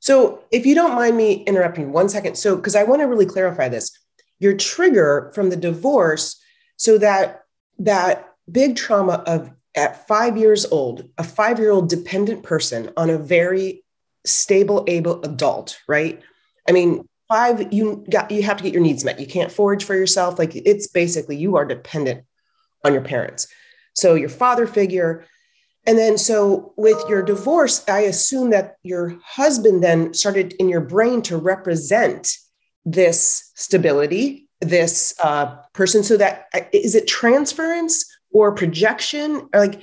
So, 0.02 0.44
if 0.52 0.66
you 0.66 0.76
don't 0.76 0.94
mind 0.94 1.16
me 1.16 1.44
interrupting 1.46 1.94
one 1.94 2.10
second, 2.10 2.38
so 2.38 2.58
because 2.58 2.76
I 2.76 2.84
want 2.84 3.02
to 3.02 3.08
really 3.08 3.26
clarify 3.26 3.70
this, 3.70 3.98
your 4.40 4.56
trigger 4.56 5.32
from 5.36 5.50
the 5.50 5.56
divorce, 5.56 6.42
so 6.78 6.98
that 6.98 7.44
that 7.80 8.30
big 8.52 8.76
trauma 8.76 9.24
of 9.26 9.52
at 9.76 10.08
five 10.08 10.38
years 10.38 10.66
old, 10.66 11.10
a 11.18 11.24
five 11.24 11.60
year 11.60 11.72
old 11.72 11.90
dependent 11.90 12.44
person 12.44 12.92
on 12.96 13.10
a 13.10 13.18
very 13.18 13.84
stable, 14.26 14.84
able 14.88 15.22
adult, 15.24 15.80
right? 15.88 16.22
I 16.68 16.72
mean, 16.72 17.08
five, 17.28 17.74
you 17.74 18.06
got 18.10 18.32
you 18.32 18.44
have 18.44 18.58
to 18.58 18.64
get 18.64 18.74
your 18.74 18.82
needs 18.82 19.04
met. 19.04 19.20
You 19.20 19.28
can't 19.28 19.52
forage 19.52 19.84
for 19.84 19.96
yourself. 19.96 20.38
Like 20.38 20.56
it's 20.56 20.88
basically 20.88 21.36
you 21.36 21.56
are 21.56 21.66
dependent 21.66 22.26
on 22.84 22.94
your 22.94 23.02
parents. 23.02 23.48
So 23.96 24.16
your 24.16 24.30
father 24.30 24.68
figure. 24.68 25.26
And 25.86 25.98
then 25.98 26.18
so 26.18 26.74
with 26.78 27.02
your 27.10 27.24
divorce, 27.24 27.84
I 27.90 28.02
assume 28.02 28.52
that 28.52 28.78
your 28.84 29.18
husband 29.26 29.84
then 29.84 30.14
started 30.14 30.54
in 30.60 30.70
your 30.70 30.82
brain 30.82 31.22
to 31.24 31.38
represent 31.38 32.38
this 32.86 33.52
stability, 33.56 34.48
this 34.62 35.14
uh, 35.24 35.56
person. 35.74 36.04
So 36.04 36.18
that 36.18 36.48
uh, 36.54 36.62
it 36.72 37.08
transference 37.08 38.06
or 38.32 38.54
projection? 38.54 39.50
Or 39.54 39.60
like 39.60 39.82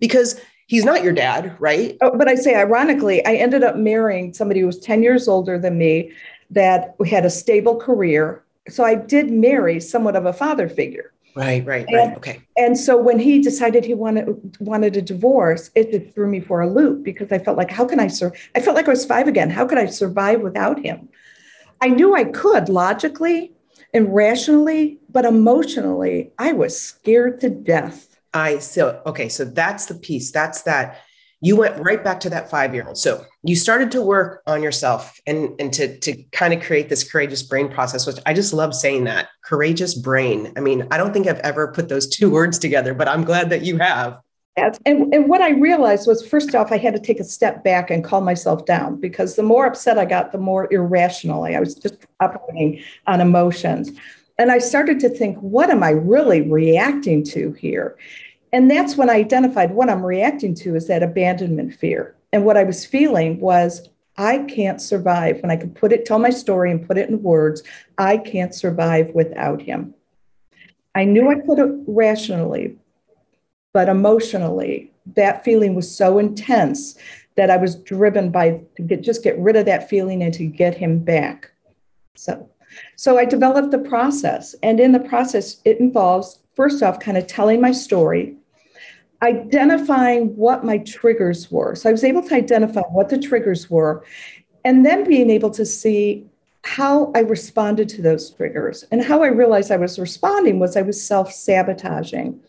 because 0.00 0.40
he's 0.66 0.84
not 0.84 1.02
your 1.02 1.12
dad, 1.12 1.56
right? 1.58 1.96
Oh, 2.00 2.16
but 2.16 2.28
I 2.28 2.36
say, 2.36 2.54
ironically, 2.54 3.24
I 3.26 3.34
ended 3.34 3.62
up 3.62 3.76
marrying 3.76 4.32
somebody 4.32 4.60
who 4.60 4.66
was 4.66 4.78
10 4.78 5.02
years 5.02 5.28
older 5.28 5.58
than 5.58 5.76
me 5.78 6.12
that 6.50 6.94
had 7.06 7.24
a 7.24 7.30
stable 7.30 7.76
career. 7.76 8.42
So 8.68 8.84
I 8.84 8.94
did 8.94 9.30
marry 9.30 9.80
somewhat 9.80 10.16
of 10.16 10.26
a 10.26 10.32
father 10.32 10.68
figure. 10.68 11.12
Right, 11.34 11.64
right, 11.64 11.86
and, 11.88 11.96
right. 11.96 12.16
Okay. 12.16 12.42
And 12.56 12.78
so 12.78 12.96
when 12.96 13.18
he 13.18 13.40
decided 13.40 13.84
he 13.84 13.94
wanted 13.94 14.56
wanted 14.60 14.96
a 14.96 15.02
divorce, 15.02 15.70
it 15.74 15.92
just 15.92 16.14
threw 16.14 16.26
me 16.26 16.40
for 16.40 16.60
a 16.60 16.68
loop 16.68 17.04
because 17.04 17.30
I 17.30 17.38
felt 17.38 17.56
like, 17.56 17.70
how 17.70 17.84
can 17.84 18.00
I 18.00 18.08
sur- 18.08 18.34
I 18.54 18.60
felt 18.60 18.76
like 18.76 18.88
I 18.88 18.90
was 18.90 19.04
five 19.04 19.28
again. 19.28 19.50
How 19.50 19.64
could 19.64 19.78
I 19.78 19.86
survive 19.86 20.40
without 20.40 20.84
him? 20.84 21.08
I 21.80 21.88
knew 21.88 22.14
I 22.14 22.24
could 22.24 22.68
logically 22.68 23.52
and 23.92 24.14
rationally, 24.14 24.98
but 25.08 25.24
emotionally, 25.24 26.32
I 26.38 26.52
was 26.52 26.80
scared 26.80 27.40
to 27.40 27.50
death. 27.50 28.06
I 28.32 28.58
so 28.58 29.02
okay, 29.06 29.28
so 29.28 29.44
that's 29.44 29.86
the 29.86 29.94
piece. 29.94 30.30
That's 30.30 30.62
that 30.62 31.00
you 31.40 31.56
went 31.56 31.82
right 31.82 32.04
back 32.04 32.20
to 32.20 32.30
that 32.30 32.50
five 32.50 32.74
year 32.74 32.86
old. 32.86 32.98
So 32.98 33.24
you 33.42 33.56
started 33.56 33.90
to 33.92 34.02
work 34.02 34.42
on 34.46 34.62
yourself 34.62 35.18
and, 35.26 35.58
and 35.58 35.72
to, 35.72 35.98
to 36.00 36.22
kind 36.32 36.52
of 36.52 36.62
create 36.62 36.88
this 36.88 37.10
courageous 37.10 37.42
brain 37.42 37.70
process, 37.70 38.06
which 38.06 38.18
I 38.26 38.34
just 38.34 38.52
love 38.52 38.74
saying 38.74 39.04
that 39.04 39.28
courageous 39.42 39.94
brain. 39.94 40.52
I 40.56 40.60
mean, 40.60 40.86
I 40.90 40.98
don't 40.98 41.12
think 41.12 41.26
I've 41.26 41.38
ever 41.38 41.72
put 41.72 41.88
those 41.88 42.06
two 42.08 42.30
words 42.30 42.58
together, 42.58 42.92
but 42.92 43.08
I'm 43.08 43.24
glad 43.24 43.50
that 43.50 43.62
you 43.62 43.78
have. 43.78 44.18
And, 44.56 45.14
and 45.14 45.28
what 45.28 45.40
I 45.40 45.50
realized 45.50 46.06
was 46.06 46.26
first 46.26 46.54
off, 46.54 46.72
I 46.72 46.76
had 46.76 46.94
to 46.94 47.00
take 47.00 47.20
a 47.20 47.24
step 47.24 47.64
back 47.64 47.90
and 47.90 48.04
calm 48.04 48.24
myself 48.24 48.66
down 48.66 49.00
because 49.00 49.36
the 49.36 49.42
more 49.42 49.64
upset 49.64 49.98
I 49.98 50.04
got, 50.04 50.32
the 50.32 50.38
more 50.38 50.72
irrationally 50.72 51.56
I 51.56 51.60
was 51.60 51.74
just 51.74 52.06
operating 52.18 52.82
on 53.06 53.20
emotions. 53.20 53.90
And 54.38 54.50
I 54.50 54.58
started 54.58 54.98
to 55.00 55.08
think, 55.08 55.38
what 55.38 55.70
am 55.70 55.82
I 55.82 55.90
really 55.90 56.42
reacting 56.42 57.22
to 57.24 57.52
here? 57.52 57.96
And 58.52 58.70
that's 58.70 58.96
when 58.96 59.08
I 59.08 59.14
identified 59.14 59.70
what 59.70 59.88
I'm 59.88 60.04
reacting 60.04 60.54
to 60.56 60.74
is 60.74 60.88
that 60.88 61.02
abandonment 61.02 61.74
fear. 61.74 62.16
And 62.32 62.44
what 62.44 62.56
I 62.56 62.64
was 62.64 62.84
feeling 62.84 63.38
was, 63.40 63.88
I 64.16 64.38
can't 64.38 64.82
survive. 64.82 65.40
When 65.40 65.50
I 65.50 65.56
could 65.56 65.74
put 65.74 65.92
it, 65.92 66.04
tell 66.04 66.18
my 66.18 66.30
story 66.30 66.70
and 66.70 66.86
put 66.86 66.98
it 66.98 67.08
in 67.08 67.22
words, 67.22 67.62
I 67.96 68.18
can't 68.18 68.54
survive 68.54 69.10
without 69.14 69.62
him. 69.62 69.94
I 70.94 71.04
knew 71.04 71.30
I 71.30 71.36
could 71.36 71.84
rationally, 71.86 72.76
but 73.72 73.88
emotionally, 73.88 74.92
that 75.14 75.44
feeling 75.44 75.74
was 75.74 75.94
so 75.94 76.18
intense 76.18 76.96
that 77.36 77.50
I 77.50 77.56
was 77.56 77.76
driven 77.76 78.30
by 78.30 78.60
to 78.76 78.82
get, 78.82 79.02
just 79.02 79.22
get 79.22 79.38
rid 79.38 79.56
of 79.56 79.66
that 79.66 79.88
feeling 79.88 80.22
and 80.22 80.34
to 80.34 80.44
get 80.44 80.76
him 80.76 80.98
back. 80.98 81.50
So 82.16 82.50
So 82.96 83.18
I 83.18 83.24
developed 83.24 83.70
the 83.70 83.78
process. 83.78 84.54
And 84.62 84.80
in 84.80 84.92
the 84.92 85.00
process, 85.00 85.60
it 85.64 85.80
involves, 85.80 86.40
first 86.54 86.82
off, 86.82 87.00
kind 87.00 87.16
of 87.16 87.26
telling 87.26 87.60
my 87.60 87.72
story, 87.72 88.36
identifying 89.22 90.36
what 90.36 90.64
my 90.64 90.78
triggers 90.78 91.50
were. 91.50 91.74
So 91.74 91.88
I 91.88 91.92
was 91.92 92.04
able 92.04 92.22
to 92.22 92.34
identify 92.34 92.82
what 92.90 93.08
the 93.08 93.18
triggers 93.18 93.70
were, 93.70 94.04
and 94.64 94.84
then 94.84 95.04
being 95.04 95.30
able 95.30 95.50
to 95.50 95.64
see 95.64 96.26
how 96.62 97.10
I 97.14 97.20
responded 97.20 97.88
to 97.90 98.02
those 98.02 98.30
triggers. 98.30 98.84
And 98.90 99.02
how 99.02 99.22
I 99.22 99.28
realized 99.28 99.70
I 99.70 99.76
was 99.76 99.98
responding 99.98 100.58
was 100.58 100.76
I 100.76 100.82
was 100.82 101.02
self 101.02 101.32
sabotaging. 101.32 102.40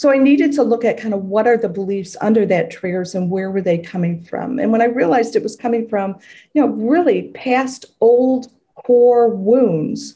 So 0.00 0.08
I 0.08 0.16
needed 0.16 0.52
to 0.52 0.62
look 0.62 0.82
at 0.82 0.98
kind 0.98 1.12
of 1.12 1.24
what 1.24 1.46
are 1.46 1.58
the 1.58 1.68
beliefs 1.68 2.16
under 2.22 2.46
that 2.46 2.70
triggers 2.70 3.14
and 3.14 3.30
where 3.30 3.50
were 3.50 3.60
they 3.60 3.76
coming 3.76 4.18
from. 4.24 4.58
And 4.58 4.72
when 4.72 4.80
I 4.80 4.86
realized 4.86 5.36
it 5.36 5.42
was 5.42 5.56
coming 5.56 5.86
from, 5.90 6.16
you 6.54 6.62
know, 6.62 6.68
really 6.68 7.24
past 7.34 7.84
old 8.00 8.50
core 8.76 9.28
wounds 9.28 10.14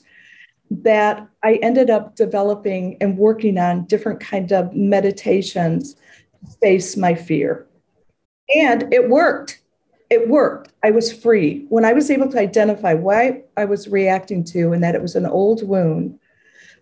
that 0.70 1.28
I 1.42 1.56
ended 1.56 1.90
up 1.90 2.16
developing 2.16 2.96
and 3.02 3.18
working 3.18 3.58
on 3.58 3.84
different 3.84 4.20
kind 4.20 4.52
of 4.52 4.74
meditations 4.74 5.96
to 5.96 6.50
face 6.62 6.96
my 6.96 7.14
fear. 7.14 7.66
And 8.56 8.90
it 8.90 9.10
worked. 9.10 9.60
It 10.08 10.30
worked. 10.30 10.72
I 10.82 10.92
was 10.92 11.12
free. 11.12 11.66
When 11.68 11.84
I 11.84 11.92
was 11.92 12.10
able 12.10 12.30
to 12.30 12.40
identify 12.40 12.94
why 12.94 13.42
I 13.58 13.66
was 13.66 13.86
reacting 13.86 14.44
to 14.44 14.72
and 14.72 14.82
that 14.82 14.94
it 14.94 15.02
was 15.02 15.14
an 15.14 15.26
old 15.26 15.68
wound, 15.68 16.18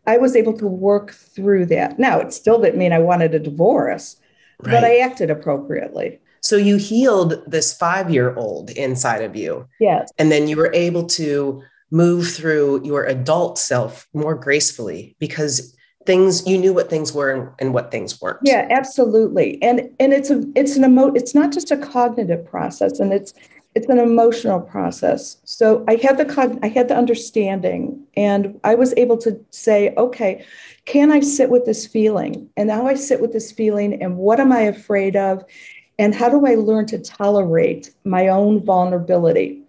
I 0.06 0.16
was 0.16 0.35
able 0.35 0.56
to 0.59 0.66
work 0.66 1.12
through 1.12 1.66
that. 1.66 1.99
Now, 1.99 2.21
it 2.21 2.32
still 2.32 2.61
didn't 2.61 2.78
mean 2.78 2.92
I 2.92 2.99
wanted 2.99 3.35
a 3.35 3.38
divorce, 3.38 4.16
right. 4.61 4.73
but 4.73 4.85
I 4.85 4.99
acted 4.99 5.30
appropriately. 5.30 6.21
So 6.40 6.56
you 6.56 6.76
healed 6.76 7.42
this 7.47 7.73
five 7.73 8.11
year 8.11 8.35
old 8.35 8.71
inside 8.71 9.23
of 9.23 9.37
you. 9.37 9.68
Yes. 9.78 10.11
And 10.18 10.32
then 10.32 10.49
you 10.49 10.56
were 10.56 10.73
able 10.75 11.06
to 11.06 11.62
move 11.92 12.28
through 12.28 12.82
your 12.85 13.04
adult 13.04 13.59
self 13.59 14.09
more 14.12 14.35
gracefully 14.35 15.14
because 15.21 15.76
things 16.06 16.44
you 16.47 16.59
knew 16.59 16.73
what 16.73 16.90
things 16.90 17.12
were 17.12 17.30
and, 17.30 17.49
and, 17.61 17.73
what 17.73 17.92
things 17.92 18.21
weren't 18.21 18.40
yeah 18.42 18.66
absolutely 18.71 19.62
and 19.62 19.88
and 20.00 20.12
it's 20.12 20.30
a 20.30 20.42
it's 20.56 20.75
an 20.75 20.85
emo 20.85 21.12
it's 21.12 21.32
not 21.32 21.52
just 21.52 21.71
a 21.71 21.76
cognitive 21.76 22.44
process 22.44 22.99
and 22.99 23.12
it's 23.12 23.35
it's 23.75 23.88
an 23.88 23.99
emotional 23.99 24.61
process 24.61 25.38
so 25.45 25.85
i 25.88 25.95
had 25.97 26.19
the 26.19 26.59
i 26.62 26.69
had 26.69 26.88
the 26.88 26.97
understanding 26.97 28.05
and 28.17 28.59
i 28.64 28.75
was 28.75 28.95
able 28.97 29.17
to 29.17 29.38
say 29.50 29.95
okay 29.97 30.45
can 30.85 31.11
i 31.11 31.21
sit 31.21 31.50
with 31.50 31.64
this 31.64 31.87
feeling 31.87 32.49
and 32.57 32.69
now 32.69 32.87
i 32.87 32.95
sit 32.95 33.21
with 33.21 33.33
this 33.33 33.52
feeling 33.52 34.02
and 34.02 34.17
what 34.17 34.41
am 34.41 34.52
i 34.52 34.61
afraid 34.61 35.17
of 35.17 35.45
and 35.99 36.14
how 36.14 36.29
do 36.29 36.47
i 36.47 36.55
learn 36.55 36.87
to 36.87 36.99
tolerate 36.99 37.93
my 38.05 38.29
own 38.29 38.62
vulnerability 38.64 39.62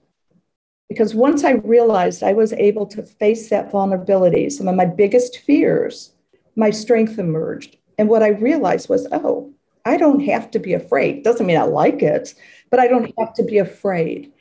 because 0.93 1.15
once 1.15 1.43
I 1.43 1.53
realized 1.53 2.21
I 2.21 2.33
was 2.33 2.53
able 2.53 2.85
to 2.87 3.01
face 3.01 3.49
that 3.49 3.71
vulnerability, 3.71 4.47
some 4.51 4.67
of 4.67 4.75
my 4.75 4.85
biggest 4.85 5.39
fears, 5.39 6.13
my 6.55 6.69
strength 6.69 7.17
emerged. 7.17 7.77
And 7.97 8.09
what 8.09 8.21
I 8.21 8.27
realized 8.27 8.89
was, 8.89 9.07
oh, 9.11 9.51
I 9.85 9.97
don't 9.97 10.19
have 10.25 10.51
to 10.51 10.59
be 10.59 10.73
afraid. 10.73 11.23
Doesn't 11.23 11.47
mean 11.47 11.57
I 11.57 11.63
like 11.63 12.03
it, 12.03 12.35
but 12.73 12.79
I 12.79 12.87
don't 12.87 13.13
have 13.19 13.35
to 13.35 13.43
be 13.43 13.59
afraid. 13.59 14.31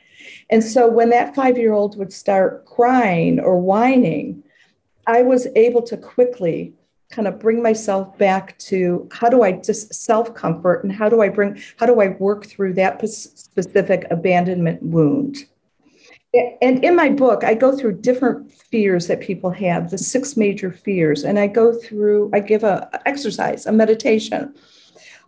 And 0.49 0.63
so 0.63 0.89
when 0.89 1.11
that 1.11 1.35
five 1.35 1.55
year 1.55 1.71
old 1.71 1.99
would 1.99 2.11
start 2.11 2.65
crying 2.65 3.39
or 3.39 3.59
whining, 3.59 4.41
I 5.05 5.21
was 5.21 5.45
able 5.55 5.83
to 5.83 5.95
quickly 5.95 6.73
kind 7.11 7.27
of 7.27 7.37
bring 7.37 7.61
myself 7.61 8.17
back 8.17 8.57
to 8.57 9.07
how 9.11 9.29
do 9.29 9.43
I 9.43 9.51
just 9.51 9.93
self 9.93 10.33
comfort 10.33 10.83
and 10.83 10.91
how 10.91 11.09
do 11.09 11.21
I 11.21 11.29
bring, 11.29 11.61
how 11.77 11.85
do 11.85 12.01
I 12.01 12.07
work 12.07 12.47
through 12.47 12.73
that 12.73 13.07
specific 13.07 14.07
abandonment 14.09 14.81
wound? 14.81 15.37
and 16.63 16.83
in 16.83 16.95
my 16.95 17.09
book 17.09 17.43
i 17.43 17.53
go 17.53 17.77
through 17.77 17.93
different 17.93 18.51
fears 18.51 19.05
that 19.05 19.19
people 19.19 19.51
have 19.51 19.91
the 19.91 19.99
six 19.99 20.35
major 20.35 20.71
fears 20.71 21.23
and 21.23 21.37
i 21.37 21.45
go 21.45 21.71
through 21.71 22.31
i 22.33 22.39
give 22.39 22.63
a 22.63 22.89
exercise 23.05 23.67
a 23.67 23.71
meditation 23.71 24.51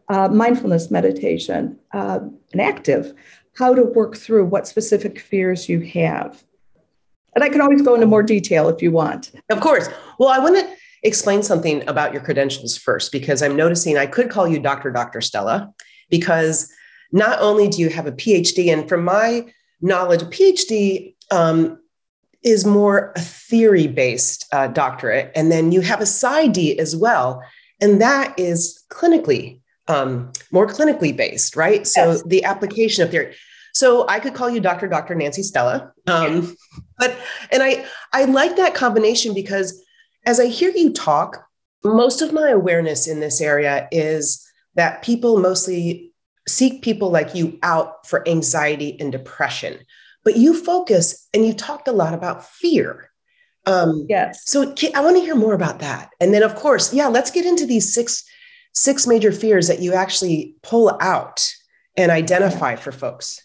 uh, 0.10 0.28
mindfulness 0.28 0.92
meditation 0.92 1.78
uh, 1.94 2.20
an 2.54 2.60
active 2.60 3.14
how 3.58 3.74
to 3.74 3.84
work 3.84 4.18
through 4.18 4.46
what 4.46 4.68
specific 4.68 5.20
fears 5.20 5.70
you 5.70 5.82
have 5.82 6.44
and 7.34 7.44
i 7.44 7.50
can 7.50 7.62
always 7.62 7.82
go 7.82 7.96
into 7.96 8.08
more 8.08 8.24
detail 8.24 8.70
if 8.70 8.82
you 8.82 8.92
want 8.92 9.32
of 9.50 9.60
course 9.60 9.90
well 10.20 10.30
i 10.30 10.40
want 10.40 10.56
to 10.56 10.76
explain 11.04 11.44
something 11.44 11.88
about 11.88 12.14
your 12.14 12.22
credentials 12.22 12.78
first 12.78 13.12
because 13.12 13.42
i'm 13.42 13.56
noticing 13.56 13.98
i 13.98 14.06
could 14.06 14.30
call 14.30 14.48
you 14.48 14.60
dr 14.60 14.90
dr 14.92 15.22
stella 15.22 15.74
because 16.10 16.72
not 17.12 17.40
only 17.40 17.68
do 17.68 17.82
you 17.82 17.90
have 17.90 18.08
a 18.08 18.12
phd 18.12 18.72
and 18.72 18.90
from 18.90 19.04
my 19.04 19.46
knowledge. 19.82 20.22
A 20.22 20.26
PhD 20.26 21.16
um, 21.32 21.80
is 22.44 22.66
more 22.66 23.14
a 23.16 23.22
theory 23.22 23.88
based 23.88 24.46
uh, 24.52 24.68
doctorate. 24.68 25.32
And 25.36 25.52
then 25.52 25.72
you 25.72 25.82
have 25.82 26.02
a 26.02 26.06
PsyD 26.06 26.78
as 26.78 26.96
well. 26.96 27.42
And 27.82 28.02
that 28.02 28.38
is 28.40 28.84
clinically, 28.90 29.62
um, 29.88 30.32
more 30.52 30.68
clinically 30.68 31.16
based, 31.16 31.56
right? 31.56 31.86
So 31.86 32.12
yes. 32.12 32.24
the 32.24 32.44
application 32.44 33.04
of 33.04 33.12
theory. 33.12 33.36
So 33.74 34.08
I 34.08 34.20
could 34.20 34.34
call 34.34 34.50
you 34.50 34.60
Dr. 34.60 34.88
Dr. 34.88 35.16
Nancy 35.16 35.44
Stella. 35.44 35.92
Um, 36.08 36.56
but, 36.98 37.18
and 37.52 37.62
I, 37.62 37.86
I 38.14 38.26
like 38.26 38.56
that 38.56 38.74
combination 38.74 39.34
because 39.34 39.84
as 40.26 40.40
I 40.40 40.48
hear 40.48 40.72
you 40.72 40.94
talk, 40.94 41.46
most 41.84 42.22
of 42.22 42.34
my 42.34 42.50
awareness 42.50 43.08
in 43.08 43.20
this 43.20 43.42
area 43.42 43.88
is 43.92 44.46
that 44.76 45.04
people 45.04 45.40
mostly 45.40 46.14
seek 46.48 46.84
people 46.84 47.12
like 47.12 47.36
you 47.36 47.60
out 47.64 48.08
for 48.08 48.28
anxiety 48.28 48.98
and 49.00 49.12
depression. 49.12 49.80
But 50.24 50.38
you 50.38 50.60
focus 50.60 51.28
and 51.34 51.46
you 51.46 51.54
talked 51.54 51.88
a 51.88 51.94
lot 51.94 52.14
about 52.14 52.46
fear. 52.46 53.12
Um, 53.66 54.06
yes. 54.08 54.44
So 54.46 54.74
I 54.94 55.02
want 55.02 55.18
to 55.18 55.22
hear 55.24 55.36
more 55.36 55.54
about 55.54 55.80
that. 55.80 56.12
And 56.20 56.34
then, 56.34 56.44
of 56.44 56.56
course, 56.56 56.94
yeah, 56.94 57.08
let's 57.08 57.32
get 57.32 57.46
into 57.46 57.66
these 57.66 57.94
six 57.94 58.24
six 58.76 59.08
major 59.08 59.32
fears 59.32 59.68
that 59.68 59.80
you 59.80 59.94
actually 59.94 60.56
pull 60.62 60.96
out 61.02 61.52
and 61.98 62.12
identify 62.12 62.76
for 62.76 62.92
folks. 62.92 63.42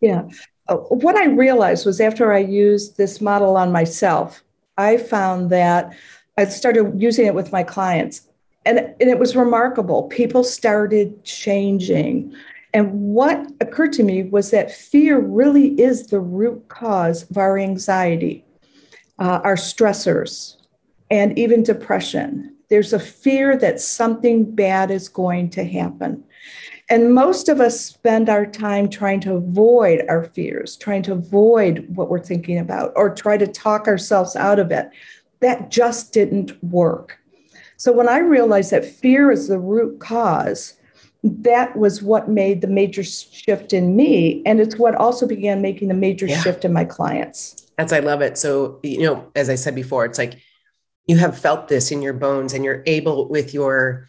Yeah. 0.00 0.28
Uh, 0.68 0.76
what 0.76 1.16
I 1.16 1.26
realized 1.26 1.84
was 1.84 2.00
after 2.00 2.32
I 2.32 2.38
used 2.38 2.96
this 2.96 3.20
model 3.20 3.56
on 3.56 3.72
myself, 3.72 4.42
I 4.78 4.96
found 4.96 5.50
that 5.50 5.94
I 6.38 6.46
started 6.46 7.00
using 7.00 7.26
it 7.26 7.34
with 7.34 7.52
my 7.52 7.62
clients 7.62 8.28
and, 8.64 8.78
and 8.78 9.10
it 9.10 9.18
was 9.18 9.36
remarkable. 9.36 10.04
People 10.04 10.44
started 10.44 11.24
changing. 11.24 12.34
And 12.72 12.92
what 12.92 13.50
occurred 13.60 13.92
to 13.94 14.02
me 14.02 14.22
was 14.22 14.50
that 14.50 14.70
fear 14.70 15.18
really 15.18 15.68
is 15.80 16.06
the 16.06 16.20
root 16.20 16.68
cause 16.68 17.28
of 17.30 17.36
our 17.36 17.58
anxiety, 17.58 18.44
uh, 19.18 19.40
our 19.42 19.56
stressors, 19.56 20.56
and 21.10 21.36
even 21.38 21.62
depression. 21.62 22.54
There's 22.70 22.92
a 22.92 23.00
fear 23.00 23.56
that 23.58 23.80
something 23.80 24.54
bad 24.54 24.90
is 24.90 25.08
going 25.08 25.50
to 25.50 25.64
happen. 25.64 26.24
And 26.88 27.14
most 27.14 27.48
of 27.48 27.60
us 27.60 27.80
spend 27.80 28.28
our 28.28 28.46
time 28.46 28.88
trying 28.88 29.20
to 29.20 29.34
avoid 29.34 30.04
our 30.08 30.24
fears, 30.24 30.76
trying 30.76 31.02
to 31.02 31.12
avoid 31.12 31.86
what 31.94 32.08
we're 32.08 32.24
thinking 32.24 32.58
about, 32.58 32.92
or 32.96 33.14
try 33.14 33.36
to 33.36 33.46
talk 33.46 33.86
ourselves 33.86 34.34
out 34.34 34.58
of 34.58 34.70
it. 34.70 34.90
That 35.40 35.70
just 35.70 36.12
didn't 36.12 36.62
work. 36.64 37.18
So 37.76 37.92
when 37.92 38.08
I 38.08 38.18
realized 38.18 38.72
that 38.72 38.84
fear 38.84 39.30
is 39.30 39.48
the 39.48 39.58
root 39.58 40.00
cause, 40.00 40.74
that 41.22 41.76
was 41.76 42.02
what 42.02 42.28
made 42.28 42.60
the 42.60 42.66
major 42.66 43.02
shift 43.02 43.72
in 43.72 43.94
me. 43.96 44.42
And 44.44 44.60
it's 44.60 44.76
what 44.76 44.94
also 44.94 45.26
began 45.26 45.62
making 45.62 45.88
the 45.88 45.94
major 45.94 46.26
yeah. 46.26 46.40
shift 46.40 46.64
in 46.64 46.72
my 46.72 46.84
clients. 46.84 47.68
That's, 47.78 47.92
I 47.92 48.00
love 48.00 48.20
it. 48.20 48.36
So, 48.36 48.80
you 48.82 49.02
know, 49.02 49.30
as 49.34 49.48
I 49.48 49.54
said 49.54 49.74
before, 49.74 50.04
it's 50.04 50.18
like 50.18 50.38
you 51.06 51.16
have 51.16 51.38
felt 51.38 51.68
this 51.68 51.90
in 51.90 52.02
your 52.02 52.12
bones 52.12 52.52
and 52.52 52.64
you're 52.64 52.82
able 52.86 53.28
with 53.28 53.52
your, 53.52 54.08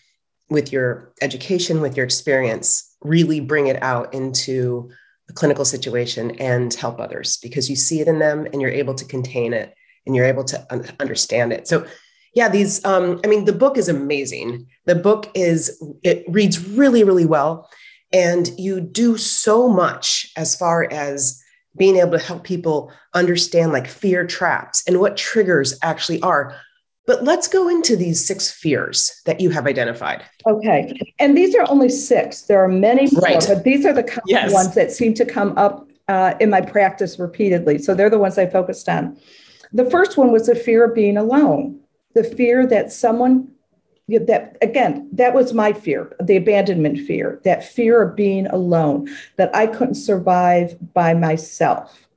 with 0.50 0.72
your 0.72 1.14
education, 1.22 1.82
with 1.82 1.96
your 1.96 2.06
experience, 2.06 2.96
really 3.02 3.40
bring 3.40 3.68
it 3.68 3.82
out 3.82 4.14
into 4.14 4.90
a 5.30 5.34
clinical 5.34 5.66
situation 5.66 6.32
and 6.32 6.74
help 6.74 7.00
others 7.00 7.38
because 7.38 7.70
you 7.70 7.76
see 7.76 8.02
it 8.02 8.08
in 8.08 8.20
them 8.20 8.46
and 8.52 8.62
you're 8.62 8.70
able 8.70 8.94
to 8.94 9.06
contain 9.06 9.54
it 9.54 9.74
and 10.06 10.16
you're 10.16 10.26
able 10.26 10.44
to 10.44 10.68
un- 10.70 10.86
understand 11.00 11.54
it. 11.54 11.68
So 11.68 11.86
yeah 12.34 12.48
these 12.48 12.84
um, 12.86 13.20
i 13.24 13.28
mean 13.28 13.46
the 13.46 13.54
book 13.54 13.78
is 13.78 13.90
amazing. 13.90 14.68
The 14.86 14.96
book 14.96 15.30
is 15.34 15.82
it 16.04 16.24
reads 16.28 16.66
really 16.68 17.04
really 17.04 17.26
well. 17.26 17.70
And 18.14 18.52
you 18.58 18.82
do 18.82 19.18
so 19.18 19.70
much 19.70 20.32
as 20.36 20.56
far 20.56 20.92
as 20.92 21.42
being 21.78 21.96
able 21.96 22.12
to 22.12 22.20
help 22.20 22.44
people 22.44 22.92
understand 23.14 23.72
like 23.72 23.88
fear 23.88 24.28
traps 24.28 24.84
and 24.86 25.00
what 25.00 25.16
triggers 25.16 25.78
actually 25.82 26.22
are 26.22 26.56
but 27.06 27.24
let's 27.24 27.48
go 27.48 27.68
into 27.68 27.96
these 27.96 28.26
six 28.26 28.52
fears 28.52 29.22
that 29.26 29.42
you 29.42 29.50
have 29.50 29.66
identified. 29.66 30.24
Okay. 30.48 30.98
And 31.20 31.36
these 31.36 31.56
are 31.56 31.66
only 31.70 31.90
six. 31.90 32.44
There 32.44 32.64
are 32.64 32.68
many 32.68 33.10
more 33.12 33.22
right. 33.22 33.46
but 33.48 33.64
these 33.64 33.86
are 33.86 33.94
the 33.94 34.04
common 34.04 34.24
yes. 34.28 34.54
ones 34.54 34.76
that 34.76 34.92
seem 34.92 35.14
to 35.16 35.26
come 35.26 35.58
up 35.58 35.90
uh, 36.08 36.36
in 36.40 36.50
my 36.50 36.62
practice 36.62 37.18
repeatedly. 37.18 37.80
So 37.80 37.96
they're 37.96 38.10
the 38.10 38.20
ones 38.20 38.38
i 38.38 38.46
focused 38.46 38.88
on. 38.88 39.18
The 39.74 39.90
first 39.90 40.18
one 40.18 40.32
was 40.32 40.48
the 40.48 40.56
fear 40.56 40.86
of 40.86 40.94
being 40.94 41.18
alone 41.18 41.82
the 42.14 42.24
fear 42.24 42.66
that 42.68 42.92
someone 42.92 43.48
that 44.08 44.58
again 44.62 45.08
that 45.14 45.34
was 45.34 45.54
my 45.54 45.72
fear 45.72 46.14
the 46.22 46.36
abandonment 46.36 47.00
fear 47.00 47.40
that 47.46 47.64
fear 47.64 48.02
of 48.02 48.16
being 48.16 48.46
alone 48.48 49.08
that 49.38 49.56
i 49.56 49.66
couldn't 49.66 49.96
survive 49.96 50.76
by 50.94 51.14
myself 51.14 52.08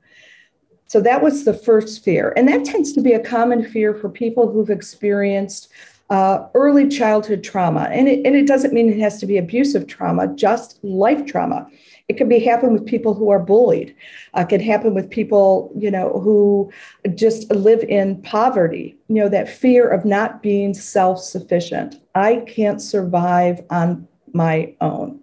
So 0.86 1.00
that 1.00 1.22
was 1.22 1.44
the 1.44 1.54
first 1.54 2.04
fear. 2.04 2.32
And 2.36 2.46
that 2.48 2.64
tends 2.64 2.92
to 2.92 3.00
be 3.00 3.12
a 3.12 3.20
common 3.20 3.64
fear 3.64 3.94
for 3.94 4.08
people 4.08 4.50
who've 4.50 4.70
experienced 4.70 5.72
uh, 6.10 6.46
early 6.54 6.88
childhood 6.88 7.42
trauma. 7.42 7.88
And 7.90 8.06
it, 8.08 8.24
and 8.26 8.36
it 8.36 8.46
doesn't 8.46 8.74
mean 8.74 8.90
it 8.90 9.00
has 9.00 9.18
to 9.20 9.26
be 9.26 9.38
abusive 9.38 9.86
trauma, 9.86 10.28
just 10.34 10.78
life 10.84 11.24
trauma. 11.26 11.66
It 12.08 12.18
can 12.18 12.28
be 12.28 12.38
happen 12.38 12.74
with 12.74 12.84
people 12.84 13.14
who 13.14 13.30
are 13.30 13.38
bullied. 13.38 13.96
Uh, 14.36 14.42
it 14.42 14.50
can 14.50 14.60
happen 14.60 14.92
with 14.92 15.08
people, 15.08 15.72
you 15.76 15.90
know, 15.90 16.20
who 16.20 16.70
just 17.14 17.50
live 17.50 17.82
in 17.84 18.20
poverty. 18.20 18.94
You 19.08 19.14
know, 19.16 19.28
that 19.30 19.48
fear 19.48 19.88
of 19.88 20.04
not 20.04 20.42
being 20.42 20.74
self-sufficient. 20.74 21.96
I 22.14 22.44
can't 22.46 22.82
survive 22.82 23.62
on 23.70 24.06
my 24.34 24.74
own. 24.82 25.20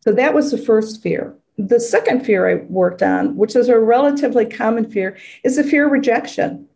So 0.00 0.12
that 0.12 0.34
was 0.34 0.50
the 0.50 0.58
first 0.58 1.02
fear. 1.02 1.34
The 1.58 1.80
second 1.80 2.24
fear 2.24 2.48
I 2.48 2.64
worked 2.64 3.02
on, 3.02 3.36
which 3.36 3.54
is 3.56 3.68
a 3.68 3.78
relatively 3.78 4.46
common 4.46 4.90
fear, 4.90 5.16
is 5.44 5.56
the 5.56 5.64
fear 5.64 5.86
of 5.86 5.92
rejection. 5.92 6.66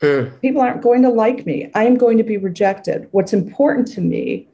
Mm. 0.00 0.40
People 0.40 0.60
aren't 0.60 0.82
going 0.82 1.02
to 1.02 1.08
like 1.08 1.46
me. 1.46 1.70
I 1.74 1.84
am 1.84 1.96
going 1.96 2.18
to 2.18 2.24
be 2.24 2.36
rejected. 2.36 3.08
What's 3.12 3.32
important 3.32 3.88
to 3.92 4.00
me 4.00 4.48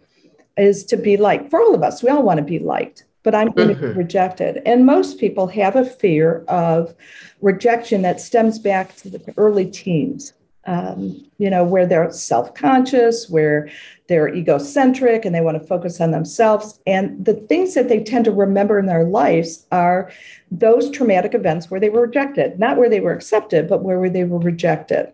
is 0.57 0.85
to 0.87 0.97
be 0.97 1.17
liked. 1.17 1.51
For 1.51 1.61
all 1.61 1.75
of 1.75 1.83
us, 1.83 2.03
we 2.03 2.09
all 2.09 2.23
want 2.23 2.39
to 2.39 2.45
be 2.45 2.59
liked 2.59 3.05
but 3.29 3.35
I'm 3.35 3.51
going 3.51 3.69
mm-hmm. 3.69 3.81
to 3.81 3.87
be 3.89 3.91
mm-hmm. 3.91 3.99
rejected. 3.99 4.63
And 4.65 4.87
most 4.87 5.19
people 5.19 5.49
have 5.49 5.77
a 5.77 5.85
fear 5.85 6.45
of 6.49 6.95
rejection 7.43 8.01
that 8.01 8.23
stems 8.23 8.59
back 8.59 8.97
to 8.97 9.11
the 9.11 9.35
early 9.37 9.67
teens. 9.67 10.33
Um, 10.69 11.25
you 11.39 11.49
know, 11.49 11.65
where 11.65 11.87
they're 11.87 12.13
self 12.13 12.53
conscious, 12.53 13.31
where 13.31 13.71
they're 14.09 14.35
egocentric 14.35 15.25
and 15.25 15.35
they 15.35 15.41
want 15.41 15.59
to 15.59 15.67
focus 15.67 15.99
on 15.99 16.11
themselves. 16.11 16.79
And 16.87 17.25
the 17.25 17.33
things 17.33 17.75
that 17.75 17.89
they 17.89 18.03
tend 18.03 18.27
to 18.27 18.33
remember 18.33 18.79
in 18.79 18.85
their 18.85 19.05
lives 19.05 19.67
are 19.73 20.11
those 20.51 20.91
traumatic 20.91 21.33
events 21.33 21.71
where 21.71 21.81
they 21.81 21.89
were 21.89 22.03
rejected, 22.03 22.59
not 22.59 22.77
where 22.77 22.91
they 22.91 23.01
were 23.01 23.13
accepted, 23.13 23.67
but 23.67 23.83
where 23.83 24.11
they 24.11 24.25
were 24.25 24.39
rejected. 24.39 25.11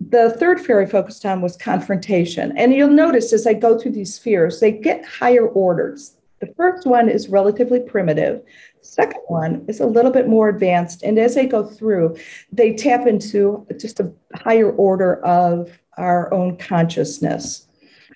The 0.00 0.30
third 0.30 0.60
fear 0.60 0.80
I 0.80 0.86
focused 0.86 1.26
on 1.26 1.42
was 1.42 1.56
confrontation. 1.56 2.56
And 2.56 2.72
you'll 2.72 2.88
notice 2.88 3.32
as 3.32 3.46
I 3.46 3.52
go 3.52 3.78
through 3.78 3.92
these 3.92 4.18
fears, 4.18 4.60
they 4.60 4.72
get 4.72 5.04
higher 5.04 5.46
orders. 5.46 6.16
The 6.46 6.54
first 6.54 6.86
one 6.86 7.08
is 7.08 7.28
relatively 7.28 7.80
primitive. 7.80 8.42
Second 8.80 9.22
one 9.26 9.64
is 9.66 9.80
a 9.80 9.86
little 9.86 10.12
bit 10.12 10.28
more 10.28 10.48
advanced. 10.48 11.02
And 11.02 11.18
as 11.18 11.34
they 11.34 11.46
go 11.46 11.64
through, 11.64 12.16
they 12.52 12.74
tap 12.74 13.06
into 13.06 13.66
just 13.78 13.98
a 13.98 14.12
higher 14.34 14.70
order 14.70 15.24
of 15.24 15.78
our 15.98 16.32
own 16.32 16.56
consciousness. 16.56 17.66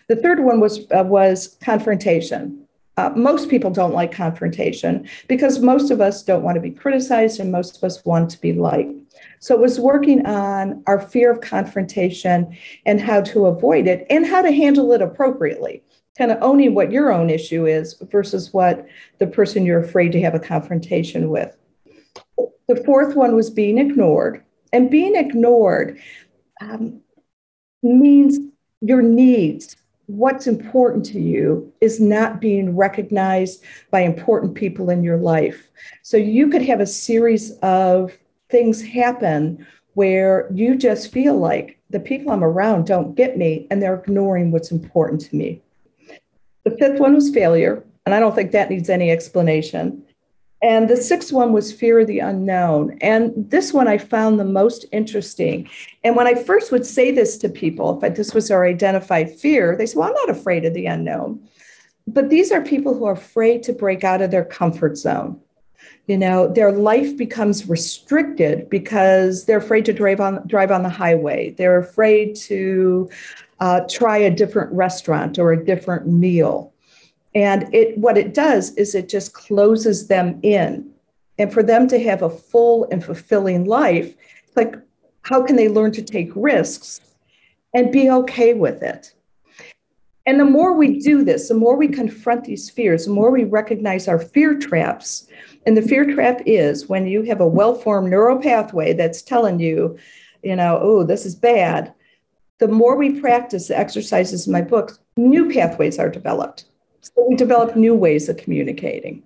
The 0.08 0.16
third 0.16 0.40
one 0.40 0.60
was, 0.60 0.86
uh, 0.92 1.04
was 1.04 1.56
confrontation. 1.60 2.66
Uh, 2.96 3.10
most 3.16 3.48
people 3.48 3.70
don't 3.70 3.94
like 3.94 4.12
confrontation 4.12 5.08
because 5.26 5.60
most 5.60 5.90
of 5.90 6.00
us 6.00 6.22
don't 6.22 6.42
want 6.42 6.56
to 6.56 6.60
be 6.60 6.70
criticized 6.70 7.40
and 7.40 7.50
most 7.50 7.78
of 7.78 7.84
us 7.84 8.04
want 8.04 8.30
to 8.30 8.40
be 8.40 8.52
liked. 8.52 8.92
So 9.40 9.54
it 9.54 9.60
was 9.60 9.80
working 9.80 10.26
on 10.26 10.82
our 10.86 11.00
fear 11.00 11.32
of 11.32 11.40
confrontation 11.40 12.56
and 12.86 13.00
how 13.00 13.22
to 13.22 13.46
avoid 13.46 13.86
it 13.86 14.06
and 14.10 14.26
how 14.26 14.42
to 14.42 14.52
handle 14.52 14.92
it 14.92 15.02
appropriately 15.02 15.82
kind 16.20 16.30
of 16.30 16.42
owning 16.42 16.74
what 16.74 16.92
your 16.92 17.10
own 17.10 17.30
issue 17.30 17.64
is 17.64 17.94
versus 18.10 18.52
what 18.52 18.86
the 19.18 19.26
person 19.26 19.64
you're 19.64 19.80
afraid 19.80 20.12
to 20.12 20.20
have 20.20 20.34
a 20.34 20.38
confrontation 20.38 21.30
with. 21.30 21.56
The 22.68 22.82
fourth 22.84 23.16
one 23.16 23.34
was 23.34 23.48
being 23.48 23.78
ignored. 23.78 24.44
And 24.70 24.90
being 24.90 25.16
ignored 25.16 25.98
um, 26.60 27.00
means 27.82 28.38
your 28.82 29.00
needs, 29.00 29.76
what's 30.06 30.46
important 30.46 31.06
to 31.06 31.18
you, 31.18 31.72
is 31.80 32.00
not 32.00 32.38
being 32.38 32.76
recognized 32.76 33.64
by 33.90 34.00
important 34.00 34.54
people 34.54 34.90
in 34.90 35.02
your 35.02 35.16
life. 35.16 35.70
So 36.02 36.18
you 36.18 36.50
could 36.50 36.62
have 36.62 36.80
a 36.80 36.86
series 36.86 37.52
of 37.62 38.12
things 38.50 38.82
happen 38.82 39.66
where 39.94 40.50
you 40.52 40.76
just 40.76 41.12
feel 41.12 41.38
like 41.38 41.80
the 41.88 41.98
people 41.98 42.30
I'm 42.30 42.44
around 42.44 42.86
don't 42.86 43.14
get 43.14 43.38
me 43.38 43.66
and 43.70 43.80
they're 43.80 43.94
ignoring 43.94 44.50
what's 44.50 44.70
important 44.70 45.22
to 45.22 45.34
me. 45.34 45.62
The 46.64 46.76
fifth 46.76 47.00
one 47.00 47.14
was 47.14 47.30
failure, 47.30 47.84
and 48.04 48.14
I 48.14 48.20
don't 48.20 48.34
think 48.34 48.52
that 48.52 48.70
needs 48.70 48.90
any 48.90 49.10
explanation. 49.10 50.04
And 50.62 50.90
the 50.90 50.96
sixth 50.96 51.32
one 51.32 51.52
was 51.52 51.72
fear 51.72 52.00
of 52.00 52.06
the 52.06 52.18
unknown. 52.18 52.98
And 53.00 53.32
this 53.50 53.72
one 53.72 53.88
I 53.88 53.96
found 53.96 54.38
the 54.38 54.44
most 54.44 54.84
interesting. 54.92 55.70
And 56.04 56.16
when 56.16 56.26
I 56.26 56.34
first 56.34 56.70
would 56.70 56.84
say 56.84 57.10
this 57.10 57.38
to 57.38 57.48
people, 57.48 57.98
if 58.02 58.14
this 58.14 58.34
was 58.34 58.50
our 58.50 58.66
identified 58.66 59.30
fear, 59.30 59.74
they 59.74 59.86
said, 59.86 59.96
Well, 59.96 60.08
I'm 60.08 60.14
not 60.14 60.30
afraid 60.30 60.66
of 60.66 60.74
the 60.74 60.86
unknown. 60.86 61.48
But 62.06 62.28
these 62.28 62.52
are 62.52 62.60
people 62.60 62.94
who 62.94 63.06
are 63.06 63.12
afraid 63.12 63.62
to 63.64 63.72
break 63.72 64.04
out 64.04 64.20
of 64.20 64.30
their 64.30 64.44
comfort 64.44 64.98
zone. 64.98 65.40
You 66.06 66.18
know, 66.18 66.52
their 66.52 66.72
life 66.72 67.16
becomes 67.16 67.68
restricted 67.68 68.68
because 68.68 69.46
they're 69.46 69.58
afraid 69.58 69.84
to 69.86 69.92
drive 69.92 70.20
on 70.20 70.46
drive 70.46 70.72
on 70.72 70.82
the 70.82 70.88
highway. 70.88 71.54
They're 71.56 71.78
afraid 71.78 72.34
to 72.36 73.08
uh, 73.60 73.82
try 73.88 74.16
a 74.18 74.30
different 74.30 74.72
restaurant 74.72 75.38
or 75.38 75.52
a 75.52 75.64
different 75.64 76.06
meal. 76.06 76.72
And 77.34 77.72
it 77.74 77.96
what 77.96 78.18
it 78.18 78.34
does 78.34 78.74
is 78.74 78.94
it 78.94 79.08
just 79.08 79.34
closes 79.34 80.08
them 80.08 80.40
in. 80.42 80.90
And 81.38 81.52
for 81.52 81.62
them 81.62 81.86
to 81.88 82.02
have 82.02 82.22
a 82.22 82.30
full 82.30 82.88
and 82.90 83.04
fulfilling 83.04 83.64
life, 83.66 84.14
like 84.56 84.74
how 85.22 85.42
can 85.42 85.56
they 85.56 85.68
learn 85.68 85.92
to 85.92 86.02
take 86.02 86.30
risks 86.34 87.00
and 87.72 87.92
be 87.92 88.10
okay 88.10 88.54
with 88.54 88.82
it? 88.82 89.14
And 90.26 90.38
the 90.38 90.44
more 90.44 90.74
we 90.74 90.98
do 90.98 91.24
this, 91.24 91.48
the 91.48 91.54
more 91.54 91.76
we 91.76 91.88
confront 91.88 92.44
these 92.44 92.68
fears, 92.68 93.06
the 93.06 93.12
more 93.12 93.30
we 93.30 93.44
recognize 93.44 94.06
our 94.06 94.18
fear 94.18 94.58
traps. 94.58 95.26
And 95.66 95.76
the 95.76 95.82
fear 95.82 96.04
trap 96.04 96.42
is 96.46 96.88
when 96.88 97.06
you 97.06 97.22
have 97.22 97.40
a 97.40 97.46
well 97.46 97.74
formed 97.74 98.10
neural 98.10 98.38
pathway 98.38 98.92
that's 98.92 99.22
telling 99.22 99.60
you, 99.60 99.98
you 100.42 100.56
know, 100.56 100.78
oh, 100.80 101.04
this 101.04 101.24
is 101.24 101.34
bad 101.34 101.94
the 102.60 102.68
more 102.68 102.96
we 102.96 103.20
practice 103.20 103.68
the 103.68 103.78
exercises 103.78 104.46
in 104.46 104.52
my 104.52 104.60
books, 104.60 104.98
new 105.16 105.50
pathways 105.50 105.98
are 105.98 106.10
developed. 106.10 106.66
So 107.00 107.26
we 107.28 107.34
develop 107.34 107.74
new 107.74 107.94
ways 107.94 108.28
of 108.28 108.36
communicating. 108.36 109.22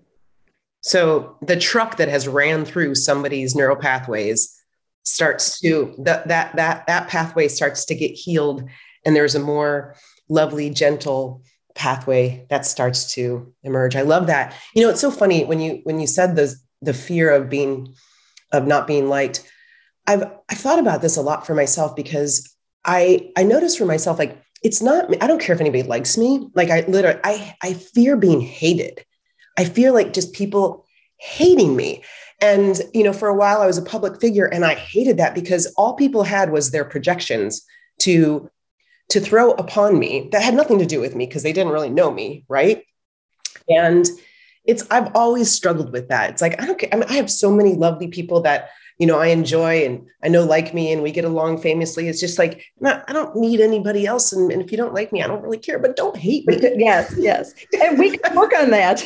So 0.80 1.36
the 1.42 1.56
truck 1.56 1.96
that 1.96 2.08
has 2.08 2.28
ran 2.28 2.64
through 2.64 2.94
somebody's 2.94 3.54
neural 3.54 3.76
pathways 3.76 4.54
starts 5.02 5.60
to 5.60 5.94
that 5.98 6.28
that 6.28 6.56
that 6.56 6.86
that 6.86 7.08
pathway 7.08 7.48
starts 7.48 7.84
to 7.86 7.94
get 7.94 8.12
healed 8.12 8.66
and 9.04 9.14
there's 9.14 9.34
a 9.34 9.40
more 9.40 9.94
lovely 10.28 10.70
gentle 10.70 11.42
pathway 11.74 12.46
that 12.48 12.64
starts 12.64 13.12
to 13.14 13.52
emerge. 13.62 13.96
I 13.96 14.02
love 14.02 14.28
that. 14.28 14.54
You 14.74 14.82
know, 14.82 14.90
it's 14.90 15.00
so 15.00 15.10
funny 15.10 15.44
when 15.44 15.60
you 15.60 15.80
when 15.84 16.00
you 16.00 16.06
said 16.06 16.36
the 16.36 16.54
the 16.80 16.94
fear 16.94 17.30
of 17.30 17.50
being 17.50 17.94
of 18.52 18.66
not 18.66 18.86
being 18.86 19.08
liked. 19.08 19.42
I've 20.06 20.22
I've 20.48 20.58
thought 20.58 20.78
about 20.78 21.02
this 21.02 21.16
a 21.16 21.22
lot 21.22 21.46
for 21.46 21.54
myself 21.54 21.96
because 21.96 22.53
I 22.84 23.30
I 23.36 23.42
notice 23.42 23.76
for 23.76 23.86
myself 23.86 24.18
like 24.18 24.40
it's 24.62 24.82
not 24.82 25.10
I 25.22 25.26
don't 25.26 25.40
care 25.40 25.54
if 25.54 25.60
anybody 25.60 25.82
likes 25.82 26.16
me. 26.16 26.48
Like 26.54 26.70
I 26.70 26.84
literally 26.88 27.20
I 27.24 27.56
I 27.62 27.74
fear 27.74 28.16
being 28.16 28.40
hated. 28.40 29.04
I 29.58 29.64
fear 29.64 29.92
like 29.92 30.12
just 30.12 30.32
people 30.32 30.84
hating 31.18 31.76
me. 31.76 32.02
And 32.40 32.80
you 32.92 33.04
know, 33.04 33.12
for 33.12 33.28
a 33.28 33.34
while 33.34 33.60
I 33.60 33.66
was 33.66 33.78
a 33.78 33.82
public 33.82 34.20
figure 34.20 34.46
and 34.46 34.64
I 34.64 34.74
hated 34.74 35.18
that 35.18 35.34
because 35.34 35.72
all 35.76 35.94
people 35.94 36.24
had 36.24 36.50
was 36.50 36.70
their 36.70 36.84
projections 36.84 37.64
to 38.00 38.50
to 39.10 39.20
throw 39.20 39.52
upon 39.52 39.98
me 39.98 40.28
that 40.32 40.42
had 40.42 40.54
nothing 40.54 40.78
to 40.78 40.86
do 40.86 41.00
with 41.00 41.14
me 41.14 41.26
because 41.26 41.42
they 41.42 41.52
didn't 41.52 41.72
really 41.72 41.90
know 41.90 42.10
me, 42.10 42.44
right? 42.48 42.84
And 43.68 44.06
it's 44.64 44.86
I've 44.90 45.14
always 45.14 45.50
struggled 45.50 45.92
with 45.92 46.08
that. 46.08 46.30
It's 46.30 46.42
like 46.42 46.60
I 46.60 46.66
don't 46.66 46.78
care. 46.78 46.88
I, 46.92 46.96
mean, 46.96 47.08
I 47.08 47.14
have 47.14 47.30
so 47.30 47.50
many 47.50 47.74
lovely 47.74 48.08
people 48.08 48.40
that 48.42 48.70
you 48.98 49.06
know 49.06 49.18
I 49.18 49.26
enjoy 49.26 49.84
and 49.84 50.06
I 50.22 50.28
know 50.28 50.44
like 50.44 50.74
me 50.74 50.92
and 50.92 51.02
we 51.02 51.10
get 51.10 51.24
along 51.24 51.60
famously. 51.60 52.08
It's 52.08 52.20
just 52.20 52.38
like 52.38 52.64
not, 52.80 53.04
I 53.08 53.12
don't 53.12 53.34
need 53.36 53.60
anybody 53.60 54.06
else, 54.06 54.32
and, 54.32 54.52
and, 54.52 54.62
if 54.62 54.70
you 54.70 54.78
don't 54.78 54.94
like 54.94 55.12
me, 55.12 55.22
I 55.22 55.26
don't 55.26 55.42
really 55.42 55.58
care. 55.58 55.78
But 55.78 55.96
don't 55.96 56.16
hate 56.16 56.46
me. 56.46 56.60
Yes, 56.76 57.14
yes, 57.16 57.54
and 57.80 57.98
we 57.98 58.16
can 58.16 58.36
work 58.36 58.52
on 58.56 58.70
that. 58.70 59.04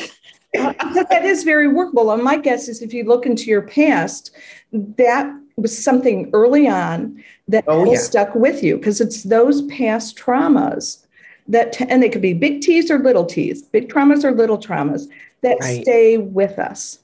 That 0.53 1.21
is 1.23 1.43
very 1.43 1.67
workable. 1.67 2.11
And 2.11 2.23
my 2.23 2.37
guess 2.37 2.67
is 2.67 2.81
if 2.81 2.93
you 2.93 3.03
look 3.03 3.25
into 3.25 3.45
your 3.45 3.61
past, 3.61 4.31
that 4.71 5.31
was 5.55 5.77
something 5.77 6.29
early 6.33 6.67
on 6.67 7.23
that 7.47 7.65
oh, 7.67 7.91
yeah. 7.91 7.97
stuck 7.97 8.33
with 8.35 8.63
you 8.63 8.77
because 8.77 9.01
it's 9.01 9.23
those 9.23 9.61
past 9.63 10.17
traumas 10.17 11.05
that, 11.47 11.73
t- 11.73 11.85
and 11.89 12.01
they 12.01 12.09
could 12.09 12.21
be 12.21 12.33
big 12.33 12.61
T's 12.61 12.89
or 12.89 12.99
little 12.99 13.25
T's, 13.25 13.63
big 13.63 13.91
traumas 13.91 14.23
or 14.23 14.31
little 14.31 14.57
traumas 14.57 15.07
that 15.41 15.57
right. 15.61 15.81
stay 15.81 16.17
with 16.17 16.59
us, 16.59 16.99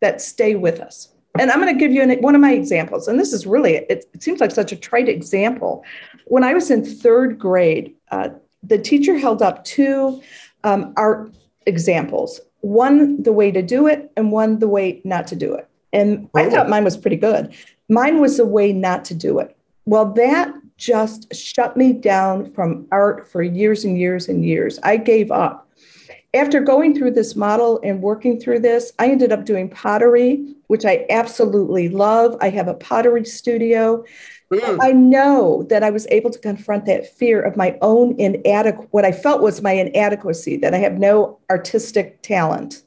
that 0.00 0.20
stay 0.20 0.54
with 0.54 0.80
us. 0.80 1.08
And 1.40 1.50
I'm 1.50 1.60
going 1.60 1.72
to 1.72 1.78
give 1.78 1.92
you 1.92 2.02
an, 2.02 2.20
one 2.20 2.34
of 2.34 2.40
my 2.40 2.52
examples. 2.52 3.08
And 3.08 3.18
this 3.18 3.32
is 3.32 3.46
really, 3.46 3.76
it, 3.76 4.08
it, 4.12 4.22
seems 4.22 4.40
like 4.40 4.50
such 4.50 4.72
a 4.72 4.76
trite 4.76 5.08
example. 5.08 5.84
When 6.26 6.44
I 6.44 6.54
was 6.54 6.70
in 6.70 6.84
third 6.84 7.38
grade, 7.38 7.94
uh, 8.10 8.30
the 8.62 8.78
teacher 8.78 9.16
held 9.16 9.42
up 9.42 9.64
two 9.64 10.22
um, 10.64 10.92
art 10.96 11.32
examples 11.66 12.40
one, 12.60 13.22
the 13.22 13.32
way 13.32 13.52
to 13.52 13.62
do 13.62 13.86
it, 13.86 14.10
and 14.16 14.32
one, 14.32 14.58
the 14.58 14.66
way 14.68 15.00
not 15.04 15.26
to 15.28 15.36
do 15.36 15.54
it. 15.54 15.68
And 15.92 16.28
I 16.34 16.50
thought 16.50 16.68
mine 16.68 16.84
was 16.84 16.96
pretty 16.96 17.16
good. 17.16 17.54
Mine 17.88 18.20
was 18.20 18.38
the 18.38 18.46
way 18.46 18.72
not 18.72 19.04
to 19.06 19.14
do 19.14 19.38
it. 19.38 19.56
Well, 19.84 20.12
that 20.14 20.52
just 20.76 21.32
shut 21.34 21.76
me 21.76 21.92
down 21.92 22.52
from 22.52 22.86
art 22.90 23.30
for 23.30 23.42
years 23.42 23.84
and 23.84 23.96
years 23.96 24.28
and 24.28 24.44
years. 24.44 24.78
I 24.82 24.96
gave 24.96 25.30
up 25.30 25.65
after 26.36 26.60
going 26.60 26.96
through 26.96 27.12
this 27.12 27.34
model 27.34 27.80
and 27.82 28.02
working 28.02 28.38
through 28.38 28.60
this, 28.60 28.92
I 28.98 29.08
ended 29.08 29.32
up 29.32 29.44
doing 29.44 29.68
pottery, 29.68 30.54
which 30.68 30.84
I 30.84 31.06
absolutely 31.10 31.88
love. 31.88 32.36
I 32.40 32.50
have 32.50 32.68
a 32.68 32.74
pottery 32.74 33.24
studio. 33.24 34.04
Mm. 34.52 34.78
I 34.80 34.92
know 34.92 35.64
that 35.70 35.82
I 35.82 35.90
was 35.90 36.06
able 36.10 36.30
to 36.30 36.38
confront 36.38 36.86
that 36.86 37.12
fear 37.16 37.42
of 37.42 37.56
my 37.56 37.76
own 37.82 38.14
inadequate, 38.20 38.88
what 38.92 39.04
I 39.04 39.12
felt 39.12 39.42
was 39.42 39.62
my 39.62 39.72
inadequacy, 39.72 40.56
that 40.58 40.74
I 40.74 40.78
have 40.78 40.98
no 40.98 41.38
artistic 41.50 42.22
talent. 42.22 42.82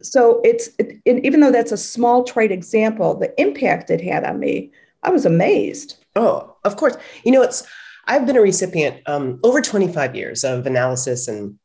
So 0.00 0.40
it's, 0.44 0.70
it, 0.78 1.00
even 1.04 1.40
though 1.40 1.50
that's 1.50 1.72
a 1.72 1.76
small 1.76 2.22
trite 2.22 2.52
example, 2.52 3.18
the 3.18 3.38
impact 3.40 3.90
it 3.90 4.00
had 4.00 4.24
on 4.24 4.38
me, 4.38 4.70
I 5.02 5.10
was 5.10 5.26
amazed. 5.26 5.96
Oh, 6.14 6.56
of 6.64 6.76
course. 6.76 6.96
You 7.24 7.32
know, 7.32 7.42
it's, 7.42 7.66
I've 8.06 8.26
been 8.26 8.36
a 8.36 8.40
recipient 8.40 9.00
um, 9.06 9.40
over 9.42 9.60
25 9.60 10.14
years 10.14 10.44
of 10.44 10.66
analysis 10.66 11.26
and 11.26 11.58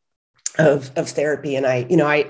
of, 0.58 0.92
of 0.96 1.10
therapy. 1.10 1.56
And 1.56 1.66
I, 1.66 1.86
you 1.90 1.98
know, 1.98 2.08
I, 2.08 2.30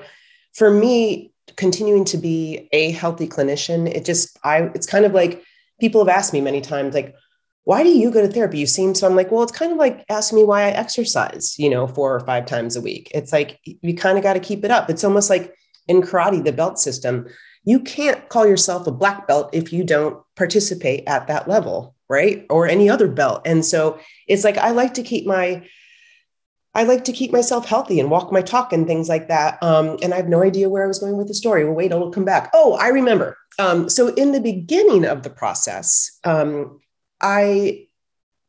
for 0.54 0.70
me, 0.70 1.32
continuing 1.58 2.06
to 2.06 2.18
be 2.18 2.70
a 2.72 2.92
healthy 2.92 3.28
clinician, 3.28 3.88
it 3.88 4.06
just, 4.06 4.38
I, 4.44 4.72
it's 4.76 4.88
kind 4.88 5.06
of 5.06 5.14
like 5.14 5.44
people 5.80 6.04
have 6.04 6.16
asked 6.16 6.34
me 6.34 6.42
many 6.42 6.62
times, 6.62 6.96
like, 6.96 7.16
why 7.66 7.84
do 7.84 7.90
you 7.90 8.12
go 8.12 8.22
to 8.22 8.28
therapy? 8.28 8.60
You 8.60 8.66
seem 8.66 8.94
so, 8.94 9.08
I'm 9.08 9.16
like, 9.16 9.32
well, 9.32 9.44
it's 9.44 9.52
kind 9.52 9.72
of 9.72 9.78
like 9.78 10.04
asking 10.10 10.38
me 10.38 10.44
why 10.44 10.64
I 10.64 10.72
exercise, 10.72 11.58
you 11.58 11.70
know, 11.70 11.88
four 11.88 12.14
or 12.14 12.20
five 12.22 12.46
times 12.46 12.76
a 12.76 12.82
week. 12.82 13.12
It's 13.14 13.32
like, 13.32 13.60
you 13.64 13.96
kind 13.96 14.18
of 14.18 14.24
got 14.24 14.34
to 14.34 14.40
keep 14.40 14.66
it 14.66 14.72
up. 14.72 14.90
It's 14.90 15.04
almost 15.04 15.30
like 15.30 15.54
in 15.88 16.02
karate, 16.02 16.44
the 16.44 16.52
belt 16.52 16.80
system, 16.80 17.28
you 17.66 17.80
can't 17.80 18.28
call 18.30 18.46
yourself 18.46 18.88
a 18.88 18.92
black 18.92 19.28
belt 19.28 19.50
if 19.54 19.72
you 19.72 19.86
don't 19.86 20.22
participate 20.36 21.04
at 21.08 21.28
that 21.28 21.48
level, 21.48 21.96
right? 22.10 22.46
Or 22.50 22.68
any 22.68 22.90
other 22.90 23.08
belt. 23.08 23.44
And 23.46 23.66
so 23.66 24.00
it's 24.28 24.44
like, 24.44 24.58
I 24.58 24.72
like 24.72 24.96
to 24.96 25.04
keep 25.04 25.26
my, 25.26 25.66
I 26.76 26.84
like 26.84 27.04
to 27.06 27.12
keep 27.12 27.32
myself 27.32 27.68
healthy 27.68 28.00
and 28.00 28.10
walk 28.10 28.32
my 28.32 28.42
talk 28.42 28.74
and 28.74 28.88
things 28.88 29.08
like 29.08 29.28
that. 29.28 29.62
Um, 29.62 29.98
and 30.02 30.14
I 30.14 30.18
have 30.18 30.28
no 30.28 30.42
idea 30.42 30.70
where 30.70 30.84
I 30.84 30.88
was 30.88 31.00
going 31.00 31.18
with 31.18 31.28
the 31.28 31.34
story. 31.34 31.64
Well, 31.64 31.76
wait, 31.76 31.92
it'll 31.92 32.12
come 32.12 32.26
back. 32.26 32.50
Oh, 32.54 32.74
I 32.74 32.88
remember. 32.88 33.38
Um, 33.60 33.90
so 33.90 34.08
in 34.16 34.32
the 34.32 34.42
beginning 34.42 35.06
of 35.06 35.24
the 35.24 35.30
process, 35.30 36.20
um, 36.24 36.80
I, 37.22 37.88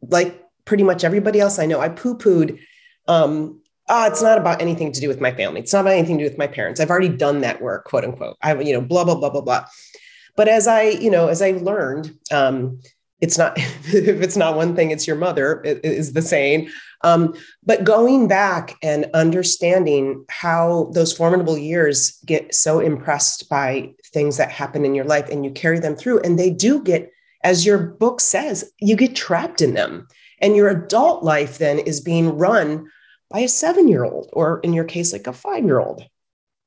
like 0.01 0.41
pretty 0.65 0.85
much 0.85 1.05
everybody 1.05 1.41
else 1.41 1.59
I 1.59 1.67
know, 1.67 1.81
I 1.81 1.91
poo 1.91 2.17
pooed. 2.17 2.59
Um, 3.09 3.61
oh, 3.89 4.07
it's 4.07 4.23
not 4.23 4.39
about 4.39 4.63
anything 4.63 4.93
to 4.93 5.01
do 5.01 5.09
with 5.09 5.21
my 5.21 5.33
family. 5.33 5.61
It's 5.61 5.73
not 5.73 5.83
about 5.83 5.93
anything 5.93 6.19
to 6.19 6.25
do 6.25 6.31
with 6.31 6.39
my 6.39 6.47
parents. 6.47 6.81
I've 6.81 6.91
already 6.91 7.11
done 7.11 7.43
that 7.43 7.61
work, 7.61 7.85
quote 7.85 8.05
unquote. 8.05 8.37
I, 8.43 8.55
you 8.61 8.73
know, 8.73 8.81
blah 8.81 9.05
blah 9.05 9.17
blah 9.17 9.31
blah 9.31 9.43
blah. 9.43 9.67
But 10.37 10.49
as 10.49 10.67
I, 10.67 10.83
you 10.89 11.11
know, 11.11 11.29
as 11.29 11.43
I 11.43 11.53
learned, 11.53 12.13
um, 12.33 12.81
it's 13.25 13.39
not 13.39 13.57
if 13.59 14.21
it's 14.21 14.37
not 14.37 14.55
one 14.55 14.77
thing 14.77 14.91
it's 14.91 15.07
your 15.07 15.17
mother 15.17 15.63
is 15.65 16.13
the 16.13 16.23
saying. 16.23 16.69
Um, 17.01 17.35
but 17.65 17.85
going 17.85 18.29
back 18.29 18.77
and 18.83 19.07
understanding 19.15 20.25
how 20.31 20.91
those 20.95 21.13
formidable 21.13 21.59
years 21.59 22.19
get 22.25 22.55
so 22.55 22.81
impressed 22.81 23.49
by 23.49 23.93
things 24.13 24.37
that 24.37 24.51
happen 24.51 24.85
in 24.85 24.95
your 24.95 25.05
life 25.05 25.29
and 25.29 25.45
you 25.45 25.51
carry 25.51 25.79
them 25.81 25.97
through 25.97 26.21
and 26.21 26.39
they 26.39 26.51
do 26.51 26.83
get 26.83 27.11
as 27.43 27.67
your 27.67 27.79
book 27.79 28.21
says 28.21 28.73
you 28.79 28.97
get 28.97 29.17
trapped 29.17 29.61
in 29.61 29.75
them. 29.75 30.07
And 30.41 30.57
your 30.57 30.69
adult 30.69 31.23
life 31.23 31.59
then 31.59 31.79
is 31.79 32.01
being 32.01 32.37
run 32.37 32.91
by 33.31 33.41
a 33.41 33.49
seven 33.49 33.89
year 33.89 34.05
old 34.05 34.29
or 34.33 34.61
in 34.61 34.73
your 34.73 34.85
case 34.85 35.13
like 35.13 35.27
a 35.27 35.33
five 35.33 35.65
year 35.65 35.81
old 35.81 36.05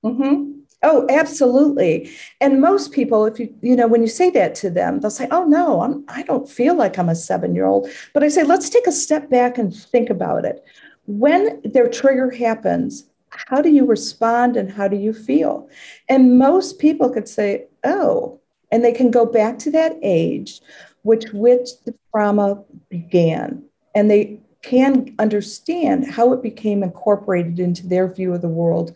mm-hmm. 0.03 0.56
Oh, 0.83 1.07
absolutely. 1.09 2.11
And 2.39 2.61
most 2.61 2.91
people, 2.91 3.25
if 3.25 3.39
you, 3.39 3.53
you 3.61 3.75
know, 3.75 3.87
when 3.87 4.01
you 4.01 4.07
say 4.07 4.29
that 4.31 4.53
to 4.55 4.69
them, 4.69 4.99
they'll 4.99 5.09
say, 5.09 5.27
Oh, 5.31 5.43
no, 5.45 5.81
I'm, 5.81 6.05
I 6.07 6.23
don't 6.23 6.47
feel 6.49 6.75
like 6.75 6.99
I'm 6.99 7.09
a 7.09 7.15
seven 7.15 7.55
year 7.55 7.65
old. 7.65 7.89
But 8.13 8.23
I 8.23 8.27
say, 8.27 8.43
let's 8.43 8.69
take 8.69 8.85
a 8.85 8.91
step 8.91 9.29
back 9.29 9.57
and 9.57 9.75
think 9.75 10.09
about 10.09 10.45
it. 10.45 10.63
When 11.07 11.61
their 11.63 11.89
trigger 11.89 12.29
happens, 12.29 13.09
how 13.29 13.61
do 13.61 13.69
you 13.69 13.85
respond 13.85 14.55
and 14.55 14.71
how 14.71 14.87
do 14.87 14.97
you 14.97 15.13
feel? 15.13 15.67
And 16.09 16.37
most 16.37 16.79
people 16.79 17.09
could 17.09 17.27
say, 17.27 17.65
Oh, 17.83 18.39
and 18.71 18.83
they 18.85 18.91
can 18.91 19.09
go 19.09 19.25
back 19.25 19.57
to 19.59 19.71
that 19.71 19.97
age 20.03 20.61
which 21.07 21.31
which 21.31 21.69
the 21.85 21.95
trauma 22.11 22.61
began. 22.89 23.63
And 23.95 24.11
they 24.11 24.41
can 24.61 25.15
understand 25.19 26.05
how 26.11 26.33
it 26.33 26.43
became 26.43 26.83
incorporated 26.83 27.59
into 27.59 27.87
their 27.87 28.11
view 28.11 28.33
of 28.33 28.41
the 28.41 28.49
world 28.49 28.95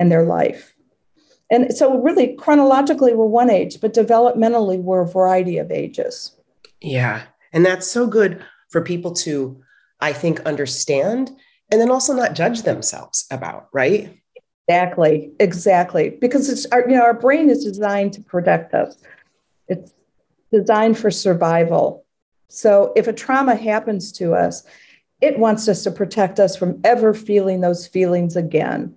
and 0.00 0.10
their 0.10 0.24
life. 0.24 0.73
And 1.54 1.72
so, 1.72 2.00
really, 2.00 2.34
chronologically, 2.34 3.14
we're 3.14 3.26
one 3.26 3.48
age, 3.48 3.80
but 3.80 3.94
developmentally, 3.94 4.78
we're 4.78 5.02
a 5.02 5.06
variety 5.06 5.58
of 5.58 5.70
ages. 5.70 6.34
Yeah. 6.80 7.22
And 7.52 7.64
that's 7.64 7.86
so 7.86 8.08
good 8.08 8.44
for 8.70 8.82
people 8.82 9.12
to, 9.12 9.62
I 10.00 10.12
think, 10.12 10.40
understand 10.40 11.30
and 11.70 11.80
then 11.80 11.92
also 11.92 12.12
not 12.12 12.34
judge 12.34 12.62
themselves 12.62 13.26
about, 13.30 13.68
right? 13.72 14.20
Exactly. 14.66 15.30
Exactly. 15.38 16.10
Because 16.20 16.48
it's 16.48 16.66
our, 16.72 16.80
you 16.88 16.96
know, 16.96 17.02
our 17.02 17.14
brain 17.14 17.48
is 17.48 17.64
designed 17.64 18.14
to 18.14 18.20
protect 18.20 18.74
us. 18.74 19.00
It's 19.68 19.94
designed 20.52 20.98
for 20.98 21.10
survival. 21.12 22.04
So 22.48 22.92
if 22.96 23.06
a 23.06 23.12
trauma 23.12 23.54
happens 23.54 24.10
to 24.12 24.34
us, 24.34 24.64
it 25.20 25.38
wants 25.38 25.68
us 25.68 25.84
to 25.84 25.92
protect 25.92 26.40
us 26.40 26.56
from 26.56 26.80
ever 26.82 27.14
feeling 27.14 27.60
those 27.60 27.86
feelings 27.86 28.34
again 28.34 28.96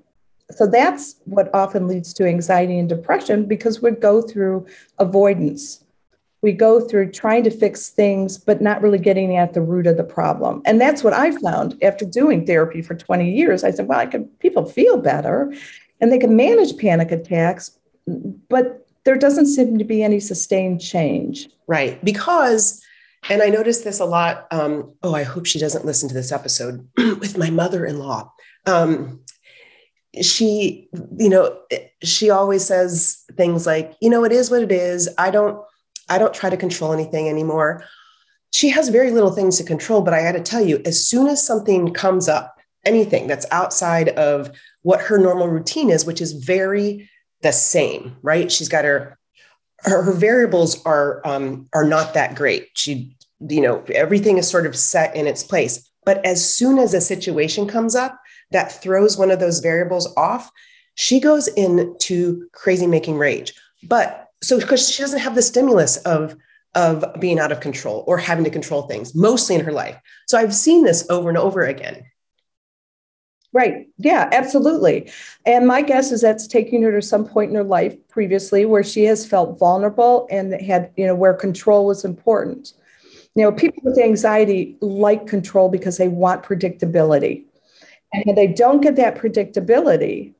so 0.51 0.65
that's 0.65 1.15
what 1.25 1.53
often 1.53 1.87
leads 1.87 2.13
to 2.13 2.25
anxiety 2.25 2.79
and 2.79 2.87
depression 2.87 3.45
because 3.45 3.81
we 3.81 3.91
go 3.91 4.21
through 4.21 4.65
avoidance. 4.97 5.83
We 6.41 6.53
go 6.53 6.79
through 6.79 7.11
trying 7.11 7.43
to 7.43 7.51
fix 7.51 7.89
things, 7.89 8.37
but 8.37 8.61
not 8.61 8.81
really 8.81 8.99
getting 8.99 9.35
at 9.35 9.53
the 9.53 9.61
root 9.61 9.87
of 9.87 9.97
the 9.97 10.03
problem. 10.03 10.61
And 10.65 10.79
that's 10.79 11.03
what 11.03 11.13
I 11.13 11.31
found 11.31 11.77
after 11.83 12.05
doing 12.05 12.45
therapy 12.45 12.81
for 12.81 12.95
20 12.95 13.29
years. 13.29 13.63
I 13.63 13.71
said, 13.71 13.87
well, 13.87 13.99
I 13.99 14.05
can 14.05 14.25
people 14.39 14.65
feel 14.65 14.97
better 14.97 15.53
and 15.99 16.11
they 16.11 16.19
can 16.19 16.35
manage 16.35 16.77
panic 16.77 17.11
attacks, 17.11 17.77
but 18.49 18.87
there 19.03 19.17
doesn't 19.17 19.47
seem 19.47 19.77
to 19.77 19.83
be 19.83 20.03
any 20.03 20.19
sustained 20.19 20.79
change. 20.79 21.49
Right. 21.67 22.03
Because 22.05 22.81
and 23.29 23.41
I 23.41 23.47
noticed 23.47 23.83
this 23.83 23.99
a 23.99 24.05
lot. 24.05 24.47
Um, 24.51 24.93
oh, 25.03 25.13
I 25.13 25.23
hope 25.23 25.45
she 25.45 25.59
doesn't 25.59 25.85
listen 25.85 26.07
to 26.07 26.15
this 26.15 26.31
episode 26.31 26.87
with 26.97 27.37
my 27.37 27.49
mother 27.49 27.85
in 27.85 27.99
law. 27.99 28.31
Um, 28.65 29.21
she 30.21 30.89
you 31.17 31.29
know 31.29 31.57
she 32.03 32.29
always 32.29 32.65
says 32.65 33.23
things 33.35 33.65
like 33.65 33.93
you 34.01 34.09
know 34.09 34.23
it 34.23 34.31
is 34.31 34.51
what 34.51 34.61
it 34.61 34.71
is. 34.71 35.09
I 35.17 35.31
don't 35.31 35.61
i 36.09 36.17
don't 36.17 36.33
try 36.33 36.49
to 36.49 36.57
control 36.57 36.93
anything 36.93 37.29
anymore. 37.29 37.83
She 38.53 38.69
has 38.69 38.89
very 38.89 39.11
little 39.11 39.31
things 39.31 39.57
to 39.57 39.63
control 39.63 40.01
but 40.01 40.13
i 40.13 40.21
got 40.21 40.33
to 40.33 40.41
tell 40.41 40.63
you 40.63 40.81
as 40.85 41.05
soon 41.05 41.27
as 41.27 41.45
something 41.45 41.93
comes 41.93 42.27
up 42.29 42.55
anything 42.85 43.27
that's 43.27 43.45
outside 43.51 44.09
of 44.09 44.49
what 44.83 45.01
her 45.01 45.17
normal 45.17 45.47
routine 45.49 45.89
is 45.89 46.05
which 46.05 46.21
is 46.21 46.31
very 46.33 47.09
the 47.41 47.51
same 47.51 48.15
right? 48.21 48.51
She's 48.51 48.69
got 48.69 48.85
her 48.85 49.17
her, 49.81 50.01
her 50.03 50.13
variables 50.13 50.83
are 50.85 51.21
um, 51.25 51.67
are 51.73 51.85
not 51.85 52.13
that 52.13 52.35
great. 52.35 52.69
She 52.73 53.15
you 53.39 53.61
know 53.61 53.83
everything 53.93 54.37
is 54.37 54.49
sort 54.49 54.65
of 54.65 54.75
set 54.75 55.15
in 55.15 55.27
its 55.27 55.43
place. 55.43 55.89
But 56.05 56.25
as 56.25 56.53
soon 56.53 56.79
as 56.79 56.93
a 56.93 57.01
situation 57.01 57.67
comes 57.67 57.95
up 57.95 58.19
that 58.51 58.81
throws 58.81 59.17
one 59.17 59.31
of 59.31 59.39
those 59.39 59.59
variables 59.59 60.13
off, 60.15 60.51
she 60.95 61.19
goes 61.19 61.47
into 61.47 62.47
crazy 62.51 62.87
making 62.87 63.17
rage. 63.17 63.53
But 63.83 64.29
so 64.43 64.59
because 64.59 64.89
she 64.89 65.01
doesn't 65.01 65.19
have 65.19 65.35
the 65.35 65.41
stimulus 65.41 65.97
of 65.97 66.35
of 66.75 67.03
being 67.19 67.39
out 67.39 67.51
of 67.51 67.59
control 67.59 68.03
or 68.07 68.19
having 68.19 68.43
to 68.43 68.51
control 68.51 68.83
things 68.83 69.15
mostly 69.15 69.55
in 69.55 69.65
her 69.65 69.71
life. 69.71 69.99
So 70.27 70.37
I've 70.37 70.53
seen 70.53 70.83
this 70.83 71.09
over 71.09 71.27
and 71.27 71.37
over 71.37 71.65
again. 71.65 72.03
Right. 73.51 73.87
Yeah, 73.97 74.29
absolutely. 74.31 75.11
And 75.43 75.65
my 75.65 75.81
guess 75.81 76.11
is 76.11 76.21
that's 76.21 76.45
taking 76.45 76.83
her 76.83 76.91
to 76.91 77.01
some 77.01 77.25
point 77.25 77.49
in 77.49 77.55
her 77.55 77.63
life 77.63 77.95
previously 78.09 78.65
where 78.65 78.83
she 78.83 79.05
has 79.05 79.25
felt 79.25 79.57
vulnerable 79.57 80.27
and 80.29 80.53
had, 80.61 80.91
you 80.95 81.07
know, 81.07 81.15
where 81.15 81.33
control 81.33 81.87
was 81.87 82.05
important. 82.05 82.73
You 83.33 83.43
know, 83.43 83.51
people 83.51 83.81
with 83.83 83.97
anxiety 83.97 84.77
like 84.79 85.25
control 85.25 85.69
because 85.69 85.97
they 85.97 86.09
want 86.09 86.43
predictability. 86.43 87.45
And 88.13 88.37
they 88.37 88.47
don't 88.47 88.81
get 88.81 88.95
that 88.95 89.15
predictability, 89.15 90.33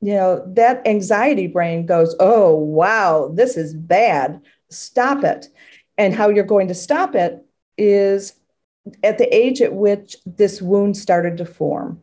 you 0.00 0.14
know, 0.14 0.42
that 0.54 0.86
anxiety 0.86 1.46
brain 1.46 1.86
goes, 1.86 2.16
oh, 2.18 2.54
wow, 2.54 3.30
this 3.32 3.56
is 3.56 3.72
bad. 3.74 4.40
Stop 4.70 5.22
it. 5.22 5.48
And 5.96 6.12
how 6.12 6.28
you're 6.28 6.44
going 6.44 6.68
to 6.68 6.74
stop 6.74 7.14
it 7.14 7.44
is 7.78 8.34
at 9.04 9.18
the 9.18 9.34
age 9.34 9.62
at 9.62 9.74
which 9.74 10.16
this 10.26 10.60
wound 10.60 10.96
started 10.96 11.36
to 11.36 11.44
form. 11.44 12.02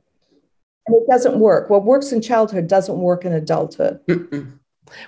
And 0.87 0.95
it 0.95 1.09
doesn't 1.09 1.37
work. 1.39 1.69
What 1.69 1.83
works 1.83 2.13
in 2.13 2.21
childhood 2.21 2.67
doesn't 2.67 2.97
work 2.97 3.25
in 3.25 3.33
adulthood. 3.33 3.99
Mm-mm. 4.07 4.57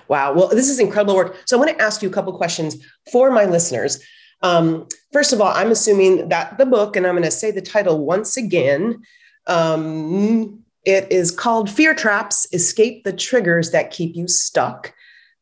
Wow. 0.08 0.34
Well, 0.34 0.48
this 0.48 0.68
is 0.68 0.78
incredible 0.78 1.16
work. 1.16 1.36
So 1.46 1.56
I 1.56 1.60
want 1.60 1.76
to 1.76 1.82
ask 1.82 2.02
you 2.02 2.08
a 2.08 2.12
couple 2.12 2.36
questions 2.36 2.76
for 3.10 3.30
my 3.30 3.46
listeners. 3.46 4.04
Um, 4.42 4.86
first 5.12 5.32
of 5.32 5.40
all, 5.40 5.52
I'm 5.52 5.70
assuming 5.70 6.28
that 6.28 6.58
the 6.58 6.66
book, 6.66 6.94
and 6.94 7.06
I'm 7.06 7.14
going 7.14 7.24
to 7.24 7.30
say 7.30 7.50
the 7.50 7.62
title 7.62 8.04
once 8.04 8.36
again 8.36 9.02
um, 9.46 10.62
it 10.84 11.10
is 11.10 11.30
called 11.30 11.70
Fear 11.70 11.94
Traps 11.94 12.46
Escape 12.52 13.04
the 13.04 13.12
Triggers 13.12 13.70
That 13.70 13.90
Keep 13.90 14.16
You 14.16 14.26
Stuck 14.28 14.92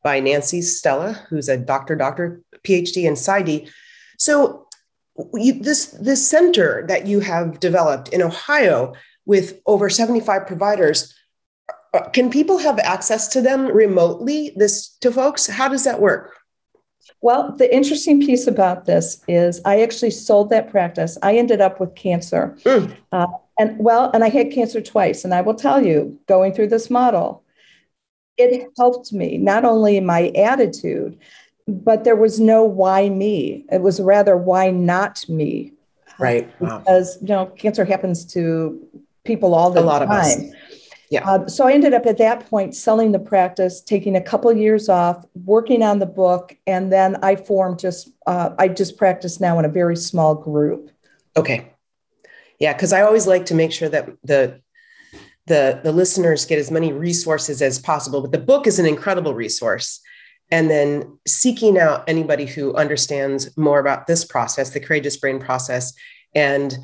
by 0.02 0.20
Nancy 0.20 0.62
Stella, 0.62 1.12
who's 1.28 1.48
a 1.48 1.56
doctor, 1.56 1.94
doctor, 1.94 2.42
PhD 2.62 3.04
in 3.04 3.14
PsyD. 3.14 3.70
So, 4.18 4.66
you, 5.34 5.54
this, 5.54 5.86
this 5.86 6.26
center 6.26 6.84
that 6.88 7.06
you 7.06 7.20
have 7.20 7.60
developed 7.60 8.08
in 8.08 8.22
Ohio 8.22 8.94
with 9.26 9.60
over 9.66 9.90
75 9.90 10.46
providers, 10.46 11.14
uh, 11.92 12.08
can 12.10 12.30
people 12.30 12.58
have 12.58 12.78
access 12.78 13.26
to 13.28 13.40
them 13.40 13.66
remotely 13.66 14.52
this 14.54 14.90
to 15.00 15.10
folks 15.10 15.48
how 15.48 15.66
does 15.66 15.82
that 15.82 16.00
work 16.00 16.36
well 17.20 17.50
the 17.56 17.74
interesting 17.74 18.20
piece 18.20 18.46
about 18.46 18.84
this 18.86 19.24
is 19.26 19.60
i 19.64 19.82
actually 19.82 20.10
sold 20.10 20.50
that 20.50 20.70
practice 20.70 21.18
i 21.22 21.36
ended 21.36 21.60
up 21.60 21.80
with 21.80 21.92
cancer 21.96 22.56
mm. 22.64 22.94
uh, 23.10 23.26
and 23.60 23.78
well 23.78 24.10
and 24.12 24.24
i 24.24 24.28
had 24.28 24.50
cancer 24.50 24.80
twice 24.80 25.24
and 25.24 25.34
i 25.34 25.40
will 25.40 25.54
tell 25.54 25.84
you 25.84 26.18
going 26.26 26.52
through 26.52 26.66
this 26.66 26.90
model 26.90 27.44
it 28.36 28.66
helped 28.78 29.12
me 29.12 29.36
not 29.36 29.64
only 29.64 29.96
in 29.96 30.06
my 30.06 30.28
attitude 30.28 31.18
but 31.68 32.04
there 32.04 32.16
was 32.16 32.40
no 32.40 32.64
why 32.64 33.08
me 33.08 33.64
it 33.70 33.82
was 33.82 34.00
rather 34.00 34.36
why 34.36 34.70
not 34.70 35.24
me 35.28 35.72
right 36.18 36.50
wow. 36.60 36.78
because 36.78 37.18
you 37.20 37.28
know 37.28 37.46
cancer 37.46 37.84
happens 37.84 38.24
to 38.24 38.80
people 39.24 39.54
all 39.54 39.70
the 39.70 39.80
a 39.80 39.82
lot 39.82 40.00
time. 40.00 40.10
of 40.10 40.14
us 40.14 40.54
yeah. 41.10 41.28
Uh, 41.28 41.48
so 41.48 41.66
I 41.66 41.72
ended 41.72 41.92
up 41.92 42.06
at 42.06 42.18
that 42.18 42.48
point 42.48 42.72
selling 42.72 43.10
the 43.10 43.18
practice, 43.18 43.80
taking 43.80 44.14
a 44.14 44.20
couple 44.20 44.52
years 44.52 44.88
off, 44.88 45.24
working 45.44 45.82
on 45.82 45.98
the 45.98 46.06
book, 46.06 46.56
and 46.68 46.92
then 46.92 47.16
I 47.24 47.34
formed 47.34 47.80
just 47.80 48.10
uh, 48.28 48.50
I 48.60 48.68
just 48.68 48.96
practice 48.96 49.40
now 49.40 49.58
in 49.58 49.64
a 49.64 49.68
very 49.68 49.96
small 49.96 50.36
group. 50.36 50.88
Okay. 51.36 51.66
Yeah, 52.60 52.74
because 52.74 52.92
I 52.92 53.00
always 53.00 53.26
like 53.26 53.46
to 53.46 53.54
make 53.54 53.72
sure 53.72 53.88
that 53.88 54.10
the 54.22 54.60
the 55.46 55.80
the 55.82 55.92
listeners 55.92 56.46
get 56.46 56.58
as 56.58 56.70
many 56.70 56.92
resources 56.92 57.60
as 57.60 57.78
possible. 57.78 58.20
But 58.20 58.32
the 58.32 58.38
book 58.38 58.66
is 58.66 58.78
an 58.78 58.86
incredible 58.86 59.34
resource. 59.34 60.00
And 60.52 60.68
then 60.68 61.18
seeking 61.26 61.78
out 61.78 62.04
anybody 62.08 62.44
who 62.44 62.74
understands 62.74 63.56
more 63.56 63.78
about 63.78 64.06
this 64.06 64.24
process, 64.24 64.70
the 64.70 64.80
courageous 64.80 65.16
brain 65.16 65.38
process, 65.38 65.92
and 66.34 66.76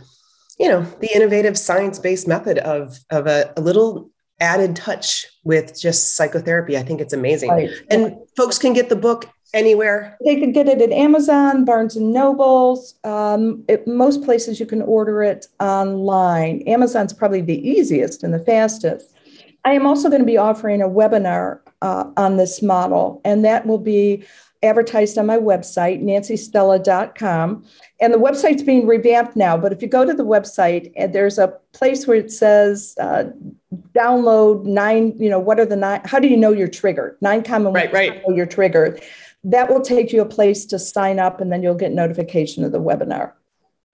you 0.59 0.69
know 0.69 0.83
the 1.01 1.15
innovative 1.15 1.59
science-based 1.59 2.27
method 2.27 2.59
of 2.59 2.99
of 3.11 3.27
a, 3.27 3.53
a 3.57 3.61
little 3.61 4.11
added 4.41 4.77
touch 4.77 5.27
with 5.45 5.79
just 5.79 6.15
psychotherapy. 6.15 6.77
I 6.77 6.83
think 6.83 7.01
it's 7.01 7.13
amazing. 7.13 7.51
Right. 7.51 7.71
And 7.91 8.17
folks 8.37 8.59
can 8.59 8.73
get 8.73 8.89
the 8.89 8.97
book 8.97 9.29
anywhere. 9.57 10.17
They 10.25 10.37
can 10.37 10.53
get 10.53 10.69
it 10.69 10.81
at 10.81 10.93
Amazon, 10.93 11.65
Barnes 11.65 11.97
and 11.97 12.13
Nobles. 12.13 12.95
Um, 13.05 13.65
it, 13.69 13.87
most 13.87 14.23
places 14.23 14.61
you 14.61 14.67
can 14.67 14.83
order 14.83 15.23
it 15.23 15.47
online. 15.61 16.63
Amazon's 16.67 17.13
probably 17.13 17.41
the 17.41 17.69
easiest 17.69 18.23
and 18.23 18.33
the 18.33 18.39
fastest. 18.39 19.13
I 19.65 19.73
am 19.73 19.87
also 19.87 20.09
going 20.09 20.23
to 20.23 20.27
be 20.27 20.37
offering 20.37 20.81
a 20.81 20.89
webinar 20.89 21.61
uh, 21.83 22.11
on 22.17 22.37
this 22.37 22.63
model, 22.63 23.21
and 23.25 23.45
that 23.45 23.67
will 23.67 23.79
be 23.79 24.25
advertised 24.63 25.19
on 25.19 25.27
my 25.27 25.39
website, 25.39 26.03
nancystella.com. 26.03 27.65
And 28.01 28.13
the 28.13 28.19
website's 28.19 28.63
being 28.63 28.87
revamped 28.87 29.37
now, 29.37 29.57
but 29.57 29.73
if 29.73 29.83
you 29.83 29.89
go 29.89 30.05
to 30.05 30.13
the 30.13 30.25
website 30.25 30.93
and 30.97 31.15
there's 31.15 31.39
a 31.39 31.49
place 31.73 32.07
where 32.07 32.17
it 32.17 32.31
says 32.31 32.95
uh, 33.01 33.25
download 33.95 34.65
nine, 34.65 35.15
you 35.19 35.31
know, 35.31 35.39
what 35.39 35.59
are 35.59 35.67
the 35.67 35.77
nine, 35.77 36.01
how 36.05 36.19
do 36.19 36.29
you 36.29 36.37
know 36.37 36.53
you're 36.53 36.69
triggered? 36.69 37.17
Nine 37.21 37.43
common 37.43 37.73
right, 37.73 37.93
ways 37.93 38.11
right. 38.11 38.23
to 38.23 38.29
know 38.31 38.37
you're 38.37 38.47
triggered. 38.47 39.03
That 39.45 39.71
will 39.71 39.81
take 39.81 40.13
you 40.13 40.23
a 40.23 40.27
place 40.27 40.67
to 40.67 40.79
sign 40.79 41.19
up 41.19 41.41
and 41.41 41.53
then 41.53 41.63
you'll 41.63 41.75
get 41.75 41.93
notification 41.93 42.65
of 42.65 42.73
the 42.73 42.81
webinar. 42.81 43.33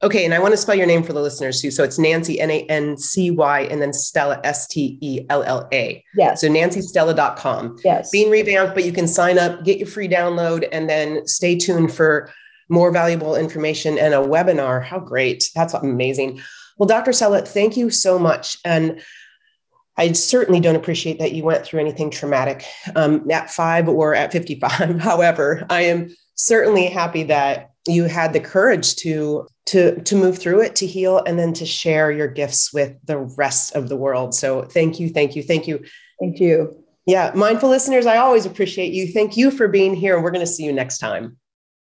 Okay, 0.02 0.24
and 0.24 0.34
I 0.34 0.40
want 0.40 0.52
to 0.52 0.56
spell 0.56 0.74
your 0.74 0.86
name 0.86 1.04
for 1.04 1.12
the 1.12 1.20
listeners 1.20 1.60
too. 1.60 1.70
So 1.70 1.84
it's 1.84 1.96
Nancy, 1.96 2.40
N 2.40 2.50
A 2.50 2.62
N 2.64 2.96
C 2.96 3.30
Y, 3.30 3.60
and 3.62 3.80
then 3.80 3.92
Stella, 3.92 4.40
S 4.42 4.66
T 4.66 4.98
E 5.00 5.20
L 5.30 5.44
L 5.44 5.68
A. 5.72 6.04
Yes. 6.16 6.40
So 6.40 6.48
nancystella.com. 6.48 7.76
Yes. 7.84 8.10
Being 8.10 8.28
revamped, 8.28 8.74
but 8.74 8.84
you 8.84 8.92
can 8.92 9.06
sign 9.06 9.38
up, 9.38 9.64
get 9.64 9.78
your 9.78 9.86
free 9.86 10.08
download, 10.08 10.66
and 10.72 10.90
then 10.90 11.24
stay 11.28 11.56
tuned 11.56 11.92
for 11.92 12.32
more 12.68 12.90
valuable 12.90 13.36
information 13.36 13.96
and 13.96 14.12
a 14.12 14.16
webinar. 14.16 14.82
How 14.82 14.98
great! 14.98 15.44
That's 15.54 15.72
amazing. 15.72 16.40
Well, 16.78 16.88
Dr. 16.88 17.12
Stella, 17.12 17.42
thank 17.42 17.76
you 17.76 17.90
so 17.90 18.18
much. 18.18 18.56
And 18.64 19.00
I 19.96 20.12
certainly 20.12 20.60
don't 20.60 20.76
appreciate 20.76 21.18
that 21.18 21.32
you 21.32 21.44
went 21.44 21.64
through 21.64 21.80
anything 21.80 22.10
traumatic 22.10 22.64
um, 22.96 23.30
at 23.30 23.50
five 23.50 23.88
or 23.88 24.14
at 24.14 24.32
55. 24.32 24.98
However, 25.00 25.66
I 25.68 25.82
am 25.82 26.14
certainly 26.34 26.86
happy 26.86 27.24
that 27.24 27.70
you 27.86 28.04
had 28.04 28.32
the 28.32 28.40
courage 28.40 28.96
to 28.96 29.46
to 29.66 30.00
to 30.02 30.16
move 30.16 30.38
through 30.38 30.62
it 30.62 30.76
to 30.76 30.86
heal 30.86 31.22
and 31.26 31.38
then 31.38 31.52
to 31.52 31.66
share 31.66 32.10
your 32.10 32.28
gifts 32.28 32.72
with 32.72 32.94
the 33.04 33.18
rest 33.18 33.74
of 33.74 33.88
the 33.88 33.96
world. 33.96 34.34
So 34.34 34.62
thank 34.62 34.98
you 35.00 35.08
thank 35.08 35.36
you 35.36 35.42
thank 35.42 35.66
you. 35.66 35.84
Thank 36.20 36.38
you. 36.38 36.84
Yeah 37.06 37.32
mindful 37.34 37.68
listeners 37.68 38.06
i 38.06 38.16
always 38.16 38.46
appreciate 38.46 38.92
you. 38.92 39.12
Thank 39.12 39.36
you 39.36 39.50
for 39.50 39.68
being 39.68 39.94
here 39.94 40.14
and 40.14 40.22
we're 40.22 40.30
going 40.30 40.46
to 40.46 40.52
see 40.52 40.64
you 40.64 40.72
next 40.72 40.98
time 40.98 41.36